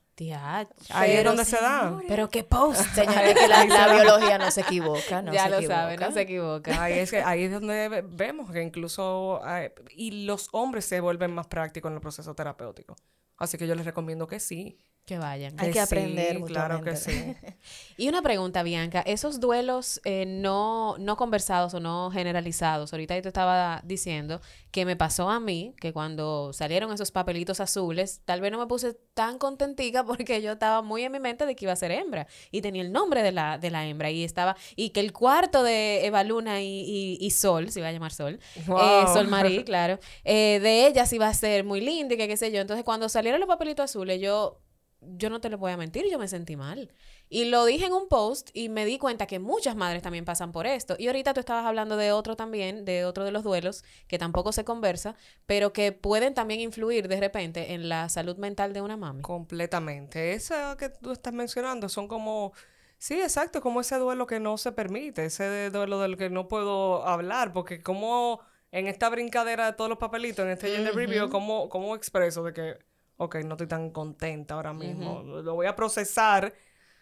Ahí 0.91 1.11
es 1.11 1.25
donde 1.25 1.43
se 1.43 1.57
da. 1.57 1.99
Pero 2.07 2.29
qué 2.29 2.45
post, 2.45 2.79
señores, 2.95 3.35
que 3.35 3.49
la, 3.49 3.93
biología 3.93 4.37
no 4.37 4.49
se 4.49 4.61
equivoca. 4.61 5.21
ya 5.33 5.49
lo 5.49 5.61
saben, 5.61 5.99
no 5.99 6.09
se 6.13 6.21
equivoca. 6.21 6.81
Ahí 6.81 6.99
es, 6.99 7.11
ahí 7.11 7.43
es 7.43 7.51
donde 7.51 8.01
vemos 8.07 8.49
que 8.49 8.61
incluso... 8.63 9.41
y 9.89 10.23
los 10.23 10.47
hombres 10.53 10.85
se 10.85 11.01
vuelven 11.01 11.35
más 11.35 11.47
prácticos 11.47 11.89
en 11.89 11.95
el 11.95 12.01
proceso 12.01 12.33
terapéutico. 12.33 12.95
Así 13.35 13.57
que 13.57 13.67
yo 13.67 13.75
les 13.75 13.83
recomiendo 13.83 14.25
que 14.25 14.39
sí, 14.39 14.77
que 15.05 15.17
vayan. 15.17 15.53
Hay 15.57 15.71
que 15.71 15.79
aprender. 15.79 16.39
claro 16.41 16.81
que 16.81 16.95
sí. 16.95 17.11
y 17.97 18.07
una 18.07 18.21
pregunta, 18.21 18.63
Bianca, 18.63 19.01
esos 19.01 19.39
duelos 19.39 19.99
eh, 20.05 20.25
no, 20.25 20.95
no 20.99 21.17
conversados 21.17 21.73
o 21.73 21.79
no 21.79 22.11
generalizados, 22.11 22.93
ahorita 22.93 23.15
yo 23.15 23.21
te 23.21 23.27
estaba 23.27 23.81
diciendo 23.83 24.41
que 24.71 24.85
me 24.85 24.95
pasó 24.95 25.29
a 25.29 25.39
mí, 25.39 25.75
que 25.81 25.91
cuando 25.91 26.53
salieron 26.53 26.93
esos 26.93 27.11
papelitos 27.11 27.59
azules, 27.59 28.21
tal 28.25 28.41
vez 28.41 28.51
no 28.51 28.59
me 28.59 28.67
puse 28.67 28.93
tan 29.13 29.37
contentica 29.37 30.03
porque 30.05 30.41
yo 30.41 30.53
estaba 30.53 30.81
muy 30.81 31.03
en 31.03 31.11
mi 31.11 31.19
mente 31.19 31.45
de 31.45 31.55
que 31.55 31.65
iba 31.65 31.73
a 31.73 31.77
ser 31.77 31.91
hembra 31.91 32.27
y 32.51 32.61
tenía 32.61 32.81
el 32.81 32.91
nombre 32.91 33.23
de 33.23 33.31
la, 33.31 33.57
de 33.57 33.71
la 33.71 33.85
hembra 33.85 34.11
y 34.11 34.23
estaba, 34.23 34.55
y 34.75 34.91
que 34.91 34.99
el 34.99 35.13
cuarto 35.13 35.63
de 35.63 36.05
Eva 36.05 36.23
Luna 36.23 36.61
y, 36.61 37.17
y, 37.19 37.31
Sol, 37.31 37.71
se 37.71 37.79
iba 37.79 37.89
a 37.89 37.91
llamar 37.91 38.13
Sol, 38.13 38.39
eh, 38.55 39.03
Sol 39.13 39.27
Marí, 39.27 39.63
claro, 39.65 39.99
eh, 40.23 40.59
de 40.61 40.87
ellas 40.87 41.11
iba 41.11 41.27
a 41.27 41.33
ser 41.33 41.63
muy 41.63 41.81
linda 41.81 42.13
y 42.13 42.17
que 42.17 42.27
qué 42.27 42.37
sé 42.37 42.51
yo. 42.51 42.61
Entonces 42.61 42.85
cuando 42.85 43.09
salieron 43.09 43.39
los 43.39 43.47
papelitos 43.47 43.85
azules, 43.85 44.21
yo 44.21 44.59
yo 45.01 45.29
no 45.29 45.41
te 45.41 45.49
lo 45.49 45.57
voy 45.57 45.71
a 45.71 45.77
mentir, 45.77 46.05
yo 46.09 46.19
me 46.19 46.27
sentí 46.27 46.55
mal. 46.55 46.93
Y 47.27 47.45
lo 47.45 47.65
dije 47.65 47.85
en 47.85 47.93
un 47.93 48.07
post 48.07 48.49
y 48.53 48.69
me 48.69 48.85
di 48.85 48.97
cuenta 48.99 49.25
que 49.25 49.39
muchas 49.39 49.75
madres 49.75 50.03
también 50.03 50.25
pasan 50.25 50.51
por 50.51 50.67
esto. 50.67 50.95
Y 50.99 51.07
ahorita 51.07 51.33
tú 51.33 51.39
estabas 51.39 51.65
hablando 51.65 51.97
de 51.97 52.11
otro 52.11 52.35
también, 52.35 52.85
de 52.85 53.05
otro 53.05 53.23
de 53.25 53.31
los 53.31 53.43
duelos, 53.43 53.83
que 54.07 54.19
tampoco 54.19 54.51
se 54.51 54.63
conversa, 54.63 55.15
pero 55.45 55.73
que 55.73 55.91
pueden 55.91 56.33
también 56.33 56.59
influir 56.59 57.07
de 57.07 57.19
repente 57.19 57.73
en 57.73 57.89
la 57.89 58.09
salud 58.09 58.37
mental 58.37 58.73
de 58.73 58.81
una 58.81 58.95
mami. 58.95 59.23
Completamente. 59.23 60.33
Eso 60.33 60.77
que 60.77 60.89
tú 60.89 61.11
estás 61.11 61.33
mencionando 61.33 61.89
son 61.89 62.07
como... 62.07 62.53
Sí, 62.97 63.19
exacto, 63.19 63.61
como 63.61 63.81
ese 63.81 63.97
duelo 63.97 64.27
que 64.27 64.39
no 64.39 64.59
se 64.59 64.71
permite, 64.71 65.25
ese 65.25 65.71
duelo 65.71 65.99
del 65.99 66.17
que 66.17 66.29
no 66.29 66.47
puedo 66.47 67.03
hablar, 67.07 67.51
porque 67.51 67.81
como 67.81 68.41
en 68.71 68.85
esta 68.85 69.09
brincadera 69.09 69.65
de 69.65 69.73
todos 69.73 69.89
los 69.89 69.97
papelitos, 69.97 70.45
en 70.45 70.51
este 70.51 70.69
gender 70.69 70.93
review, 70.93 71.27
¿cómo, 71.29 71.67
¿cómo 71.69 71.95
expreso 71.95 72.43
de 72.43 72.53
que 72.53 72.90
ok, 73.21 73.35
no 73.45 73.53
estoy 73.53 73.67
tan 73.67 73.91
contenta 73.91 74.55
ahora 74.55 74.73
mismo, 74.73 75.21
lo 75.21 75.53
voy 75.53 75.67
a 75.67 75.75
procesar. 75.75 76.53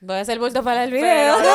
Voy 0.01 0.17
a 0.17 0.21
hacer 0.21 0.39
bulto 0.39 0.63
para 0.63 0.83
el 0.83 0.91
video. 0.91 1.37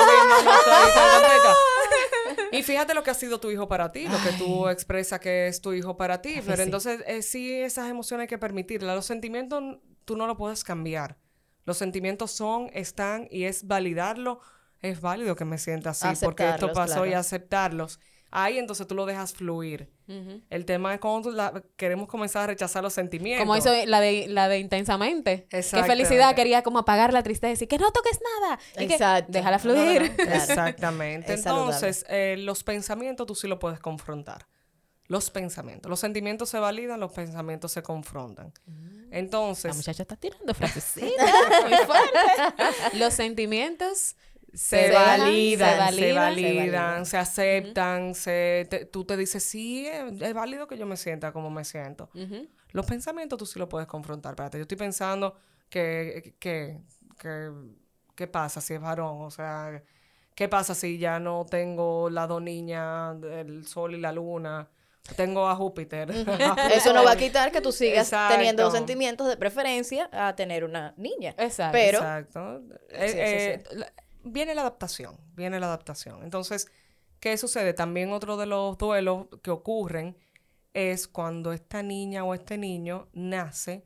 Y 2.53 2.63
fíjate 2.63 2.95
lo 2.95 3.03
que 3.03 3.11
ha 3.11 3.15
sido 3.15 3.41
tu 3.41 3.51
hijo 3.51 3.67
para 3.67 3.91
ti, 3.91 4.07
lo 4.07 4.17
que 4.23 4.31
tú 4.39 4.69
expresas 4.69 5.19
que 5.19 5.49
es 5.49 5.61
tu 5.61 5.73
hijo 5.73 5.97
para 5.97 6.23
ti. 6.23 6.41
Pero 6.47 6.63
entonces, 6.63 7.03
eh, 7.07 7.23
sí, 7.23 7.53
esas 7.53 7.91
emociones 7.91 8.25
hay 8.25 8.29
que 8.29 8.39
permitirlas. 8.39 8.95
Los 8.95 9.07
sentimientos 9.07 9.79
tú 10.05 10.17
no 10.17 10.29
lo 10.29 10.37
puedes 10.37 10.63
cambiar. 10.63 11.19
Los 11.65 11.79
sentimientos 11.79 12.31
son, 12.31 12.71
están 12.73 13.27
y 13.31 13.45
es 13.45 13.67
validarlo. 13.67 14.41
Es 14.81 15.01
válido 15.01 15.35
que 15.35 15.45
me 15.45 15.59
sienta 15.59 15.91
así 15.91 16.07
porque 16.23 16.49
esto 16.49 16.73
pasó 16.73 17.07
y 17.07 17.13
aceptarlos 17.13 17.99
ahí 18.35 18.59
entonces 18.59 18.87
tú 18.87 18.95
lo 18.95 19.07
dejas 19.07 19.33
fluir. 19.33 19.89
El 20.51 20.67
tema 20.67 20.93
es 20.93 21.01
cuando 21.01 21.33
queremos 21.77 22.09
comenzar 22.09 22.43
a 22.43 22.47
rechazar 22.49 22.83
los 22.83 22.93
sentimientos. 22.93 23.47
Como 23.47 23.57
hizo 23.57 23.71
la 23.87 24.01
de, 24.01 24.27
la 24.29 24.49
de 24.49 24.59
intensamente. 24.59 25.47
Qué 25.49 25.63
felicidad, 25.63 26.35
quería 26.35 26.63
como 26.63 26.81
apagar 26.81 27.13
la 27.13 27.23
tristeza 27.23 27.65
y 27.65 27.67
que 27.67 27.79
no 27.79 27.91
toques 27.91 28.19
nada. 28.41 28.59
Exacto. 28.77 29.33
déjala 29.33 29.59
fluir. 29.59 30.13
Exactamente. 30.19 31.33
Entonces, 31.35 32.05
eh, 32.09 32.37
los 32.39 32.65
pensamientos 32.65 33.27
tú 33.27 33.35
sí 33.35 33.49
lo 33.49 33.59
puedes 33.59 33.81
confrontar. 33.81 34.47
Los 35.07 35.31
pensamientos. 35.31 35.89
Los 35.89 36.01
sentimientos 36.01 36.49
se 36.49 36.59
validan, 36.59 36.99
los 36.99 37.13
pensamientos 37.13 37.73
se 37.73 37.83
confrontan. 37.83 38.53
Mm. 38.67 39.13
Entonces. 39.13 39.71
La 39.71 39.75
muchacha 39.75 40.03
está 40.03 40.17
tirando 40.17 40.53
frasecitas 40.55 41.31
muy 41.63 41.77
fuerte. 41.87 42.99
los 42.99 43.15
sentimientos 43.15 44.17
se, 44.55 44.91
validan, 44.91 45.93
se, 45.93 46.13
validan, 46.13 47.07
se, 47.07 47.17
aceptan, 47.19 48.15
se, 48.15 48.89
tú 48.93 49.05
te 49.05 49.17
dices, 49.17 49.43
sí, 49.43 49.87
es, 49.87 50.35
válido 50.35 50.67
que 50.67 50.79
yo 50.79 50.87
me 50.87 50.97
sienta 50.97 51.33
como 51.33 51.51
me 51.51 51.65
siento. 51.65 52.11
Los 52.71 52.87
pensamientos 52.87 53.39
tú 53.39 53.47
sí 53.47 53.59
los 53.59 53.69
puedes 53.69 53.89
confrontar. 53.89 54.33
Espérate, 54.33 54.59
yo 54.59 54.63
estoy 54.63 54.79
pensando 54.79 55.37
que, 55.69 56.35
que, 56.39 56.79
que, 57.19 57.51
¿qué 58.15 58.27
pasa 58.27 58.61
si 58.61 58.75
es 58.75 58.81
varón? 58.81 59.23
O 59.23 59.31
sea, 59.31 59.83
¿qué 60.35 60.49
pasa 60.49 60.75
si 60.75 60.99
ya 60.99 61.19
no 61.19 61.47
tengo 61.49 62.09
las 62.11 62.29
dos 62.29 62.43
niñas, 62.43 63.17
el 63.23 63.67
sol 63.67 63.95
y 63.95 64.01
la 64.01 64.13
luna? 64.13 64.69
Tengo 65.17 65.49
a 65.49 65.55
Júpiter. 65.55 66.11
Eso 66.73 66.93
no 66.95 67.05
va 67.05 67.13
a 67.13 67.17
quitar 67.17 67.53
que 67.53 67.61
tú 67.61 67.73
sigas 67.73 68.11
teniendo 68.31 68.71
sentimientos 68.71 69.29
de 69.29 69.37
preferencia 69.37 70.09
a 70.13 70.35
tener 70.35 70.65
una 70.65 70.95
niña. 70.97 71.35
Exacto. 71.37 71.73
Pero, 71.73 71.99
Exacto. 71.99 72.63
Eh, 72.91 73.63
eh, 73.71 73.85
viene 74.25 74.55
la 74.55 74.63
adaptación, 74.63 75.17
viene 75.35 75.61
la 75.61 75.67
adaptación. 75.67 76.23
Entonces, 76.23 76.69
¿qué 77.21 77.37
sucede? 77.37 77.75
También 77.75 78.13
otro 78.13 78.37
de 78.37 78.47
los 78.47 78.77
duelos 78.79 79.27
que 79.43 79.51
ocurren 79.51 80.17
es 80.73 81.07
cuando 81.07 81.53
esta 81.53 81.83
niña 81.83 82.25
o 82.25 82.35
este 82.35 82.59
niño 82.59 83.09
nace 83.13 83.85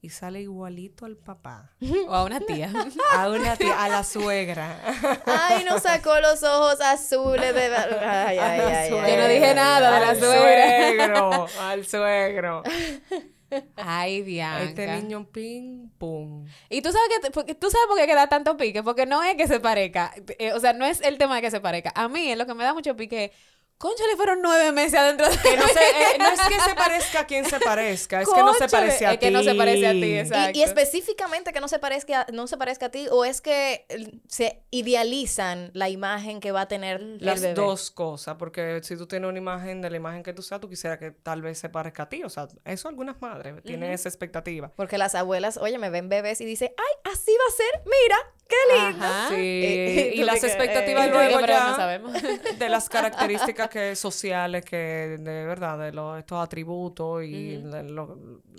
y 0.00 0.10
sale 0.10 0.40
igualito 0.40 1.06
al 1.06 1.16
papá. 1.16 1.72
O 2.08 2.14
a 2.14 2.24
una 2.24 2.40
tía. 2.40 2.70
A 3.12 3.28
una 3.28 3.56
tía, 3.56 3.82
a 3.82 3.88
la 3.88 4.04
suegra. 4.04 4.80
Ay, 5.26 5.64
no 5.64 5.78
sacó 5.78 6.20
los 6.20 6.42
ojos 6.42 6.80
azules 6.80 7.54
de... 7.54 7.74
Ay, 7.74 8.38
ay, 8.38 8.60
ay, 8.60 8.90
Yo 8.90 9.16
no 9.16 9.28
dije 9.28 9.54
nada 9.54 9.90
de 9.90 10.06
la 10.06 10.14
suegra. 10.14 10.88
Al 10.88 10.96
suegro, 10.96 11.46
al 11.60 11.86
suegro. 11.86 12.62
Ay, 13.76 14.22
Bianca. 14.24 14.62
Este 14.62 14.86
niño 14.86 15.26
ping, 15.30 15.88
pum. 15.98 16.46
Y 16.68 16.82
tú 16.82 16.90
sabes 16.92 17.08
que 17.46 17.54
tú 17.54 17.70
sabes 17.70 17.86
por 17.88 17.98
qué 17.98 18.06
queda 18.06 18.28
tanto 18.28 18.56
pique, 18.56 18.82
porque 18.82 19.06
no 19.06 19.22
es 19.22 19.36
que 19.36 19.46
se 19.46 19.60
parezca, 19.60 20.12
eh, 20.38 20.52
o 20.52 20.60
sea, 20.60 20.72
no 20.72 20.84
es 20.84 21.00
el 21.00 21.18
tema 21.18 21.36
de 21.36 21.42
que 21.42 21.50
se 21.50 21.60
parezca. 21.60 21.92
A 21.94 22.08
mí 22.08 22.30
es 22.30 22.38
lo 22.38 22.46
que 22.46 22.54
me 22.54 22.64
da 22.64 22.74
mucho 22.74 22.96
pique 22.96 23.32
Concha, 23.78 24.04
le 24.10 24.16
fueron 24.16 24.42
nueve 24.42 24.72
meses 24.72 24.98
adentro 24.98 25.28
de 25.28 25.36
que 25.36 25.56
no, 25.56 25.64
eh, 25.64 26.18
no 26.18 26.28
es 26.28 26.40
que 26.40 26.60
se 26.68 26.74
parezca 26.74 27.20
a 27.20 27.26
quien 27.26 27.44
se 27.44 27.60
parezca, 27.60 28.20
es 28.20 28.28
que 28.28 28.42
no 28.42 28.52
se 28.52 28.68
parece 28.68 29.06
a 29.06 29.10
ti. 29.10 29.14
Es 29.14 29.20
que 29.20 29.30
no 29.30 29.42
se 29.44 29.54
parece 29.54 29.86
a 29.86 29.92
ti, 29.92 30.18
exacto. 30.18 30.58
Y, 30.58 30.62
específicamente 30.62 31.52
que 31.52 31.60
no 31.60 31.68
se 31.68 31.78
parezca, 31.78 32.26
no 32.32 32.48
se 32.48 32.56
parezca 32.56 32.86
a 32.86 32.88
ti, 32.88 33.06
o 33.08 33.24
es 33.24 33.40
que 33.40 33.86
se 34.26 34.64
idealizan 34.72 35.70
la 35.74 35.88
imagen 35.88 36.40
que 36.40 36.50
va 36.50 36.62
a 36.62 36.68
tener 36.68 37.00
Las 37.20 37.54
dos 37.54 37.92
cosas, 37.92 38.34
porque 38.36 38.80
si 38.82 38.96
tú 38.96 39.06
tienes 39.06 39.28
una 39.28 39.38
imagen 39.38 39.80
de 39.80 39.90
la 39.90 39.96
imagen 39.96 40.24
que 40.24 40.32
tú 40.32 40.42
seas, 40.42 40.60
tú 40.60 40.68
quisieras 40.68 40.98
que 40.98 41.12
tal 41.12 41.42
vez 41.42 41.58
se 41.58 41.68
parezca 41.68 42.04
a 42.04 42.08
ti. 42.08 42.24
O 42.24 42.28
sea, 42.28 42.48
eso 42.64 42.88
algunas 42.88 43.20
madres 43.20 43.62
tienen 43.62 43.92
esa 43.92 44.08
expectativa. 44.08 44.72
Porque 44.74 44.98
las 44.98 45.14
abuelas, 45.14 45.56
oye, 45.56 45.78
me 45.78 45.90
ven 45.90 46.08
bebés 46.08 46.40
y 46.40 46.44
dicen, 46.44 46.72
ay, 46.76 47.12
así 47.12 47.32
va 47.32 47.44
a 47.48 47.56
ser, 47.56 47.82
mira, 47.84 48.16
qué 48.48 48.56
lindo. 48.74 49.06
Sí, 49.28 49.34
eh, 49.36 50.12
y, 50.16 50.24
las 50.24 50.42
expectativas 50.42 51.06
eh, 51.06 51.10
luego 51.10 51.40
ya 51.46 51.70
no 51.70 51.76
sabemos. 51.76 52.12
de 52.58 52.68
las 52.68 52.88
características 52.88 53.67
que 53.68 53.94
sociales 53.96 54.64
que 54.64 54.76
de 54.76 55.44
verdad 55.44 55.78
de 55.78 55.92
los 55.92 56.18
estos 56.18 56.42
atributos 56.42 57.24
y 57.24 57.62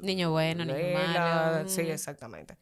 niño 0.01 0.31
bueno 0.31 0.65
niño 0.65 0.93
malo 0.93 1.67
sí 1.67 1.81
exactamente 1.81 2.57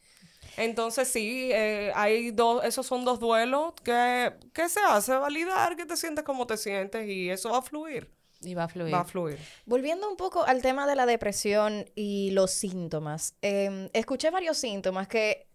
entonces 0.57 1.07
sí 1.07 1.51
eh, 1.51 1.91
hay 1.95 2.31
dos 2.31 2.63
esos 2.63 2.85
son 2.85 3.05
dos 3.05 3.19
duelos 3.19 3.73
que, 3.83 4.33
que 4.53 4.69
se 4.69 4.79
hace 4.87 5.13
validar 5.13 5.75
que 5.75 5.85
te 5.85 5.95
sientes 5.95 6.23
como 6.23 6.47
te 6.47 6.57
sientes 6.57 7.07
y 7.07 7.29
eso 7.29 7.51
va 7.51 7.59
a 7.59 7.61
fluir 7.61 8.09
y 8.41 8.53
va 8.53 8.65
a 8.65 8.67
fluir. 8.67 8.93
Va 8.93 8.99
a 8.99 9.05
fluir. 9.05 9.39
Volviendo 9.65 10.09
un 10.09 10.15
poco 10.15 10.43
al 10.43 10.61
tema 10.61 10.87
de 10.87 10.95
la 10.95 11.05
depresión 11.05 11.85
y 11.95 12.31
los 12.31 12.51
síntomas. 12.51 13.35
Em, 13.41 13.89
escuché 13.93 14.29
varios 14.29 14.57
síntomas 14.57 15.07
que 15.07 15.46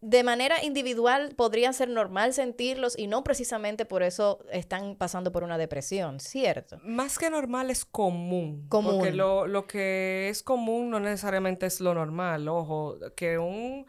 de 0.00 0.22
manera 0.22 0.62
individual 0.62 1.34
podría 1.36 1.72
ser 1.72 1.88
normal 1.88 2.32
sentirlos 2.32 2.96
y 2.96 3.08
no 3.08 3.24
precisamente 3.24 3.84
por 3.84 4.02
eso 4.02 4.38
están 4.50 4.94
pasando 4.94 5.32
por 5.32 5.42
una 5.42 5.58
depresión, 5.58 6.20
¿cierto? 6.20 6.78
Más 6.84 7.18
que 7.18 7.30
normal 7.30 7.70
es 7.70 7.84
común. 7.84 8.66
Común. 8.68 8.98
Porque 8.98 9.12
lo, 9.12 9.66
que 9.66 10.28
es 10.28 10.42
común 10.42 10.90
no 10.90 11.00
necesariamente 11.00 11.66
es 11.66 11.80
lo 11.80 11.94
normal. 11.94 12.46
Ojo, 12.48 12.96
que 13.16 13.38
un 13.38 13.86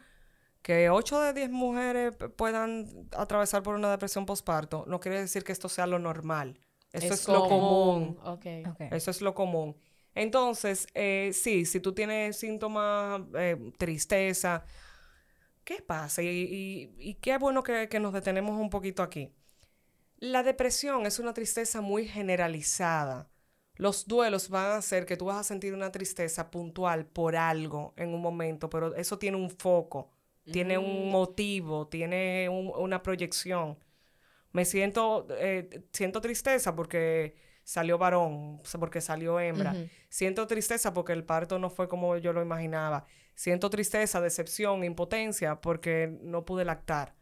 que 0.62 0.90
8 0.90 1.20
de 1.20 1.32
10 1.32 1.50
mujeres 1.50 2.14
puedan 2.36 3.08
atravesar 3.16 3.62
por 3.62 3.76
una 3.76 3.90
depresión 3.90 4.26
postparto 4.26 4.84
no 4.86 5.00
quiere 5.00 5.20
decir 5.20 5.42
que 5.42 5.52
esto 5.52 5.68
sea 5.68 5.86
lo 5.86 5.98
normal. 5.98 6.58
Eso 6.92 7.14
es, 7.14 7.28
lo 7.28 7.48
común. 7.48 8.18
Okay. 8.24 8.64
Eso 8.90 9.12
es 9.12 9.22
lo 9.22 9.32
común. 9.32 9.76
Entonces, 10.14 10.88
eh, 10.94 11.30
sí, 11.32 11.64
si 11.64 11.78
tú 11.78 11.92
tienes 11.94 12.36
síntomas, 12.36 13.22
eh, 13.38 13.56
tristeza, 13.78 14.64
¿qué 15.64 15.82
pasa? 15.82 16.22
Y, 16.22 17.18
qué 17.20 17.38
bueno 17.38 17.62
que, 17.62 17.88
nos 18.00 18.12
detenemos 18.12 18.60
un 18.60 18.70
poquito 18.70 19.02
aquí. 19.02 19.32
La 20.18 20.42
depresión 20.42 21.06
es 21.06 21.18
una 21.18 21.32
tristeza 21.32 21.80
muy 21.80 22.06
generalizada. 22.06 23.30
Los 23.76 24.06
duelos 24.06 24.50
van 24.50 24.72
a 24.72 24.76
hacer 24.76 25.06
que 25.06 25.16
tú 25.16 25.26
vas 25.26 25.38
a 25.38 25.44
sentir 25.44 25.72
una 25.72 25.90
tristeza 25.90 26.50
puntual 26.50 27.06
por 27.06 27.36
algo 27.36 27.94
en 27.96 28.12
un 28.12 28.20
momento, 28.20 28.68
pero 28.68 28.94
eso 28.94 29.18
tiene 29.18 29.38
un 29.38 29.48
foco, 29.48 30.12
tiene 30.44 30.76
un 30.76 31.08
mm. 31.08 31.10
motivo, 31.10 31.88
tiene 31.88 32.48
una 32.50 33.02
proyección. 33.02 33.78
Me 34.52 34.64
siento, 34.66 35.26
eh, 35.30 35.84
siento 35.92 36.20
tristeza 36.20 36.74
porque 36.74 37.36
salió 37.70 37.98
varón, 37.98 38.60
porque 38.78 39.00
salió 39.00 39.38
hembra. 39.38 39.74
Siento 40.08 40.46
tristeza 40.46 40.92
porque 40.92 41.12
el 41.12 41.24
parto 41.24 41.58
no 41.58 41.70
fue 41.70 41.88
como 41.88 42.16
yo 42.16 42.32
lo 42.32 42.42
imaginaba. 42.42 43.06
Siento 43.40 43.70
tristeza, 43.70 44.20
decepción, 44.20 44.84
impotencia 44.84 45.62
porque 45.62 46.18
no 46.20 46.44
pude 46.44 46.62
lactar. 46.66 47.14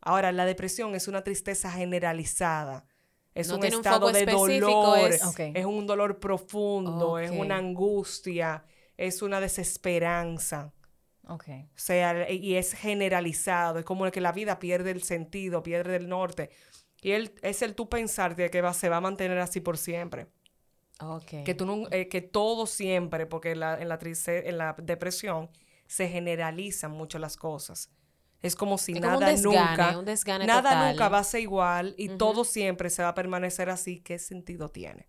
Ahora, 0.00 0.32
la 0.32 0.46
depresión 0.46 0.94
es 0.94 1.08
una 1.08 1.24
tristeza 1.24 1.70
generalizada. 1.70 2.86
Es 3.34 3.50
un 3.50 3.62
estado 3.62 4.10
de 4.12 4.24
dolor, 4.24 5.10
es... 5.10 5.66
un 5.66 5.86
dolor 5.86 6.18
profundo, 6.20 7.18
es 7.18 7.30
una 7.30 7.58
angustia, 7.58 8.64
es 8.96 9.20
una 9.20 9.42
desesperanza. 9.42 10.72
Okay. 11.28 11.64
O 11.64 11.78
sea, 11.78 12.30
y 12.30 12.54
es 12.54 12.72
generalizado, 12.72 13.78
es 13.78 13.84
como 13.84 14.10
que 14.10 14.22
la 14.22 14.32
vida 14.32 14.58
pierde 14.58 14.90
el 14.90 15.02
sentido, 15.02 15.62
pierde 15.62 15.96
el 15.96 16.08
norte. 16.08 16.48
Y 17.02 17.10
él, 17.10 17.34
es 17.42 17.60
el 17.60 17.74
tú 17.74 17.90
pensar 17.90 18.36
de 18.36 18.48
que 18.48 18.62
va, 18.62 18.72
se 18.72 18.88
va 18.88 18.96
a 18.96 19.00
mantener 19.02 19.36
así 19.36 19.60
por 19.60 19.76
siempre. 19.76 20.28
Que, 21.44 21.54
tú 21.54 21.66
no, 21.66 21.88
eh, 21.90 22.08
que 22.08 22.20
todo 22.20 22.66
siempre, 22.66 23.26
porque 23.26 23.54
la, 23.54 23.80
en, 23.80 23.88
la 23.88 23.98
en 24.02 24.58
la 24.58 24.76
depresión 24.78 25.50
se 25.86 26.08
generalizan 26.08 26.90
mucho 26.90 27.18
las 27.18 27.36
cosas. 27.36 27.90
Es 28.40 28.56
como 28.56 28.76
si 28.76 28.94
nada 28.94 29.32
nunca, 29.36 29.96
nada 30.44 30.90
nunca 30.90 31.08
va 31.08 31.18
a 31.18 31.24
ser 31.24 31.42
igual 31.42 31.94
y 31.96 32.08
todo 32.08 32.44
siempre 32.44 32.90
se 32.90 33.02
va 33.02 33.10
a 33.10 33.14
permanecer 33.14 33.70
así. 33.70 34.00
¿Qué 34.00 34.18
sentido 34.18 34.68
tiene? 34.68 35.08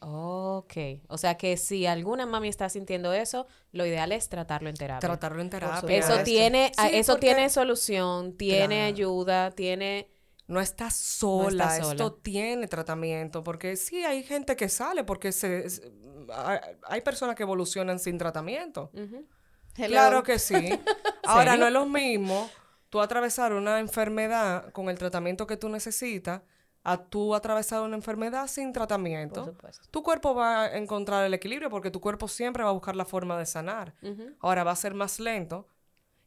Ok. 0.00 0.74
O 1.08 1.18
sea 1.18 1.36
que 1.36 1.56
si 1.56 1.86
alguna 1.86 2.26
mami 2.26 2.48
está 2.48 2.68
sintiendo 2.68 3.12
eso, 3.12 3.46
lo 3.72 3.86
ideal 3.86 4.12
es 4.12 4.28
tratarlo 4.28 4.68
en 4.68 4.76
terapia. 4.76 5.06
Tratarlo 5.06 5.40
en 5.40 5.50
terapia. 5.50 5.98
Eso 5.98 6.22
tiene, 6.24 6.72
eso 6.92 7.16
tiene 7.16 7.48
solución, 7.48 8.36
tiene 8.36 8.82
ayuda, 8.82 9.52
tiene 9.52 10.08
no 10.48 10.60
estás 10.60 10.96
sola, 10.96 11.76
esto 11.76 12.14
tiene 12.14 12.66
tratamiento, 12.66 13.44
porque 13.44 13.76
sí 13.76 14.04
hay 14.04 14.22
gente 14.22 14.56
que 14.56 14.68
sale, 14.68 15.04
porque 15.04 15.30
se, 15.30 15.66
hay, 16.88 17.00
personas 17.02 17.36
que 17.36 17.44
evolucionan 17.44 17.98
sin 17.98 18.18
tratamiento. 18.18 18.90
Claro 19.74 20.22
que 20.22 20.38
sí. 20.38 20.54
Ahora, 21.24 21.56
no 21.56 21.66
es 21.66 21.72
lo 21.72 21.86
mismo 21.86 22.50
tú 22.90 23.00
atravesar 23.00 23.52
una 23.52 23.78
enfermedad 23.78 24.72
con 24.72 24.88
el 24.88 24.98
tratamiento 24.98 25.46
que 25.46 25.56
tú 25.56 25.68
necesitas 25.68 26.42
a 26.84 26.96
tú 26.96 27.34
atravesar 27.34 27.82
una 27.82 27.96
enfermedad 27.96 28.46
sin 28.46 28.72
tratamiento. 28.72 29.54
Tu 29.90 30.02
cuerpo 30.02 30.34
va 30.34 30.62
a 30.62 30.76
encontrar 30.76 31.24
el 31.26 31.34
equilibrio 31.34 31.68
porque 31.68 31.90
tu 31.90 32.00
cuerpo 32.00 32.28
siempre 32.28 32.62
va 32.62 32.70
a 32.70 32.72
buscar 32.72 32.96
la 32.96 33.04
forma 33.04 33.38
de 33.38 33.44
sanar. 33.44 33.94
Ahora 34.40 34.64
va 34.64 34.72
a 34.72 34.76
ser 34.76 34.94
más 34.94 35.20
lento, 35.20 35.66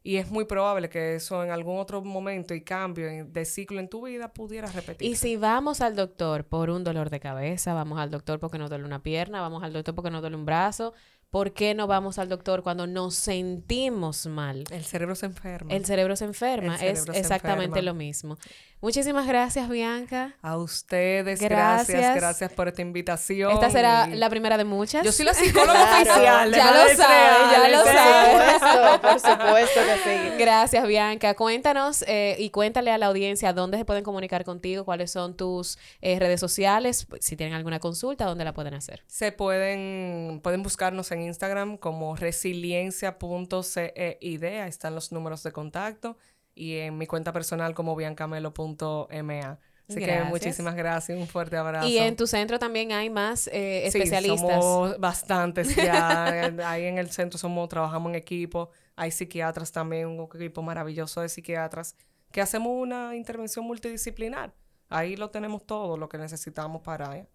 y 0.02 0.16
es 0.16 0.30
muy 0.30 0.44
probable 0.44 0.88
que 0.88 1.14
eso 1.14 1.44
en 1.44 1.50
algún 1.50 1.78
otro 1.78 2.02
momento 2.02 2.54
y 2.54 2.62
cambio 2.62 3.26
de 3.26 3.44
ciclo 3.44 3.80
en 3.80 3.88
tu 3.88 4.06
vida 4.06 4.32
pudiera 4.32 4.70
repetir. 4.70 5.08
Y 5.08 5.16
si 5.16 5.36
vamos 5.36 5.80
al 5.80 5.94
doctor 5.94 6.44
por 6.44 6.70
un 6.70 6.84
dolor 6.84 7.10
de 7.10 7.20
cabeza, 7.20 7.74
vamos 7.74 7.98
al 7.98 8.10
doctor 8.10 8.40
porque 8.40 8.58
nos 8.58 8.68
duele 8.68 8.84
una 8.84 9.02
pierna, 9.02 9.40
vamos 9.40 9.62
al 9.62 9.72
doctor 9.72 9.94
porque 9.94 10.10
nos 10.10 10.20
duele 10.20 10.36
un 10.36 10.44
brazo, 10.44 10.92
¿Por 11.32 11.54
qué 11.54 11.72
no 11.72 11.86
vamos 11.86 12.18
al 12.18 12.28
doctor 12.28 12.62
cuando 12.62 12.86
nos 12.86 13.14
sentimos 13.14 14.26
mal? 14.26 14.64
El 14.70 14.84
cerebro 14.84 15.14
se 15.14 15.24
enferma. 15.24 15.72
El 15.72 15.86
cerebro 15.86 16.14
se 16.14 16.26
enferma. 16.26 16.76
es 16.76 17.08
exactamente 17.08 17.80
lo 17.80 17.94
mismo. 17.94 18.36
Muchísimas 18.82 19.26
gracias, 19.28 19.68
Bianca. 19.68 20.34
A 20.42 20.56
ustedes, 20.56 21.40
gracias. 21.40 22.16
gracias. 22.16 22.52
por 22.52 22.66
esta 22.66 22.82
invitación. 22.82 23.52
Esta 23.52 23.70
será 23.70 24.08
la 24.08 24.28
primera 24.28 24.58
de 24.58 24.64
muchas. 24.64 25.04
Yo 25.04 25.12
soy 25.12 25.24
la 25.24 25.34
psicóloga 25.34 25.84
oficial. 25.84 26.52
Ya 26.52 26.72
lo 26.72 26.78
sabes, 26.96 27.52
ya 27.52 27.68
lo 27.68 27.84
sabes. 27.84 28.60
Por 29.00 29.20
supuesto 29.20 29.80
que 29.86 29.98
sí. 30.02 30.18
Gracias, 30.38 30.84
Bianca. 30.84 31.34
Cuéntanos 31.34 32.02
eh, 32.08 32.34
y 32.40 32.50
cuéntale 32.50 32.90
a 32.90 32.98
la 32.98 33.06
audiencia 33.06 33.52
dónde 33.52 33.78
se 33.78 33.84
pueden 33.84 34.02
comunicar 34.02 34.44
contigo, 34.44 34.84
cuáles 34.84 35.12
son 35.12 35.36
tus 35.36 35.78
eh, 36.00 36.18
redes 36.18 36.40
sociales, 36.40 37.06
si 37.20 37.36
tienen 37.36 37.54
alguna 37.54 37.78
consulta, 37.78 38.24
dónde 38.24 38.44
la 38.44 38.52
pueden 38.52 38.74
hacer. 38.74 39.04
Se 39.06 39.30
pueden, 39.30 40.40
pueden 40.42 40.64
buscarnos 40.64 41.12
en 41.12 41.22
Instagram 41.22 41.76
como 41.76 42.16
resiliencia.ceid, 42.16 44.44
ahí 44.44 44.68
están 44.68 44.96
los 44.96 45.12
números 45.12 45.44
de 45.44 45.52
contacto, 45.52 46.16
y 46.54 46.76
en 46.76 46.98
mi 46.98 47.06
cuenta 47.06 47.32
personal 47.32 47.74
como 47.74 47.96
biancamelo.ma. 47.96 49.58
Así 49.88 50.00
que 50.00 50.22
muchísimas 50.24 50.74
gracias, 50.74 51.18
un 51.18 51.26
fuerte 51.26 51.56
abrazo. 51.56 51.86
Y 51.86 51.98
en 51.98 52.16
tu 52.16 52.26
centro 52.26 52.58
también 52.58 52.92
hay 52.92 53.10
más 53.10 53.48
eh, 53.48 53.86
especialistas. 53.86 54.40
Sí, 54.40 54.46
somos 54.46 54.98
bastantes 54.98 55.74
ya. 55.76 56.52
ahí 56.64 56.84
en 56.84 56.98
el 56.98 57.10
centro 57.10 57.38
somos, 57.38 57.68
trabajamos 57.68 58.10
en 58.10 58.16
equipo. 58.16 58.70
Hay 58.96 59.10
psiquiatras 59.10 59.72
también, 59.72 60.06
un 60.06 60.28
equipo 60.34 60.62
maravilloso 60.62 61.20
de 61.20 61.28
psiquiatras 61.28 61.96
que 62.30 62.40
hacemos 62.40 62.72
una 62.74 63.14
intervención 63.14 63.64
multidisciplinar. 63.64 64.54
Ahí 64.88 65.16
lo 65.16 65.30
tenemos 65.30 65.66
todo, 65.66 65.96
lo 65.96 66.08
que 66.08 66.18
necesitamos 66.18 66.82
para 66.82 67.18
eh, 67.18 67.28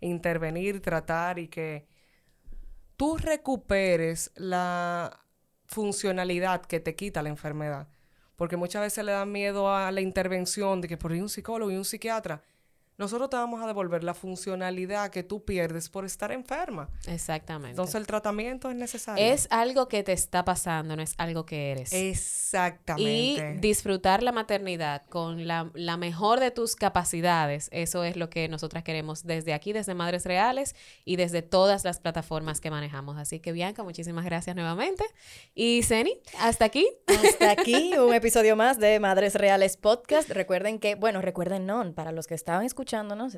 intervenir, 0.00 0.80
tratar 0.80 1.38
y 1.38 1.48
que 1.48 1.86
tú 2.96 3.16
recuperes 3.16 4.32
la 4.34 5.20
funcionalidad 5.66 6.62
que 6.62 6.80
te 6.80 6.94
quita 6.94 7.22
la 7.22 7.30
enfermedad. 7.30 7.88
Porque 8.42 8.56
muchas 8.56 8.82
veces 8.82 9.04
le 9.04 9.12
da 9.12 9.24
miedo 9.24 9.72
a 9.72 9.92
la 9.92 10.00
intervención 10.00 10.80
de 10.80 10.88
que 10.88 10.96
por 10.96 11.12
ahí 11.12 11.20
un 11.20 11.28
psicólogo 11.28 11.70
y 11.70 11.76
un 11.76 11.84
psiquiatra. 11.84 12.42
Nosotros 12.98 13.30
te 13.30 13.36
vamos 13.36 13.62
a 13.62 13.66
devolver 13.66 14.04
la 14.04 14.12
funcionalidad 14.12 15.10
que 15.10 15.22
tú 15.22 15.44
pierdes 15.44 15.88
por 15.88 16.04
estar 16.04 16.30
enferma. 16.30 16.90
Exactamente. 17.06 17.70
Entonces 17.70 17.94
el 17.94 18.06
tratamiento 18.06 18.70
es 18.70 18.76
necesario. 18.76 19.24
Es 19.24 19.48
algo 19.50 19.88
que 19.88 20.02
te 20.02 20.12
está 20.12 20.44
pasando, 20.44 20.94
no 20.94 21.02
es 21.02 21.14
algo 21.16 21.46
que 21.46 21.72
eres. 21.72 21.92
Exactamente. 21.92 23.54
Y 23.56 23.60
disfrutar 23.60 24.22
la 24.22 24.30
maternidad 24.32 25.04
con 25.08 25.46
la, 25.46 25.70
la 25.74 25.96
mejor 25.96 26.38
de 26.38 26.50
tus 26.50 26.76
capacidades, 26.76 27.68
eso 27.72 28.04
es 28.04 28.16
lo 28.16 28.28
que 28.28 28.46
nosotras 28.48 28.84
queremos 28.84 29.24
desde 29.24 29.54
aquí, 29.54 29.72
desde 29.72 29.94
Madres 29.94 30.26
Reales 30.26 30.76
y 31.06 31.16
desde 31.16 31.40
todas 31.40 31.84
las 31.84 31.98
plataformas 31.98 32.60
que 32.60 32.70
manejamos. 32.70 33.16
Así 33.16 33.40
que 33.40 33.52
Bianca, 33.52 33.82
muchísimas 33.82 34.24
gracias 34.24 34.54
nuevamente. 34.54 35.04
Y 35.54 35.82
Seni, 35.82 36.18
hasta 36.38 36.66
aquí. 36.66 36.86
Hasta 37.06 37.52
aquí 37.52 37.94
un 37.96 38.12
episodio 38.14 38.54
más 38.54 38.78
de 38.78 39.00
Madres 39.00 39.34
Reales 39.34 39.78
Podcast. 39.78 40.28
Recuerden 40.28 40.78
que, 40.78 40.94
bueno, 40.94 41.22
recuerden 41.22 41.64
no, 41.64 41.92
para 41.94 42.12
los 42.12 42.26
que 42.26 42.34
estaban 42.34 42.64
escuchando 42.66 42.81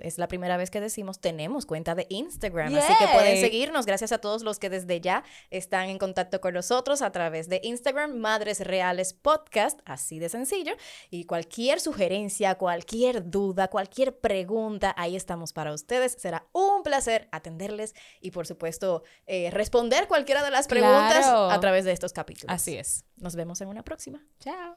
es 0.02 0.18
la 0.18 0.28
primera 0.28 0.56
vez 0.56 0.70
que 0.70 0.80
decimos, 0.80 1.20
tenemos 1.20 1.66
cuenta 1.66 1.94
de 1.94 2.06
Instagram. 2.08 2.74
Así 2.74 2.92
que 2.98 3.06
pueden 3.12 3.40
seguirnos. 3.40 3.86
Gracias 3.86 4.12
a 4.12 4.18
todos 4.18 4.42
los 4.42 4.58
que 4.58 4.70
desde 4.70 5.00
ya 5.00 5.24
están 5.50 5.88
en 5.88 5.98
contacto 5.98 6.40
con 6.40 6.54
nosotros 6.54 7.02
a 7.02 7.12
través 7.12 7.48
de 7.48 7.60
Instagram, 7.62 8.16
Madres 8.16 8.60
Reales 8.60 9.12
Podcast, 9.12 9.80
así 9.84 10.18
de 10.18 10.28
sencillo. 10.28 10.74
Y 11.10 11.24
cualquier 11.24 11.80
sugerencia, 11.80 12.56
cualquier 12.56 13.30
duda, 13.30 13.68
cualquier 13.68 14.18
pregunta, 14.18 14.94
ahí 14.96 15.16
estamos 15.16 15.52
para 15.52 15.72
ustedes. 15.72 16.16
Será 16.18 16.46
un 16.52 16.82
placer 16.82 17.28
atenderles 17.32 17.94
y, 18.20 18.30
por 18.30 18.46
supuesto, 18.46 19.02
eh, 19.26 19.50
responder 19.50 20.08
cualquiera 20.08 20.42
de 20.42 20.50
las 20.50 20.66
preguntas 20.66 21.26
a 21.26 21.58
través 21.60 21.84
de 21.84 21.92
estos 21.92 22.12
capítulos. 22.12 22.54
Así 22.54 22.76
es. 22.76 23.04
Nos 23.16 23.36
vemos 23.36 23.60
en 23.60 23.68
una 23.68 23.82
próxima. 23.82 24.24
Chao. 24.40 24.76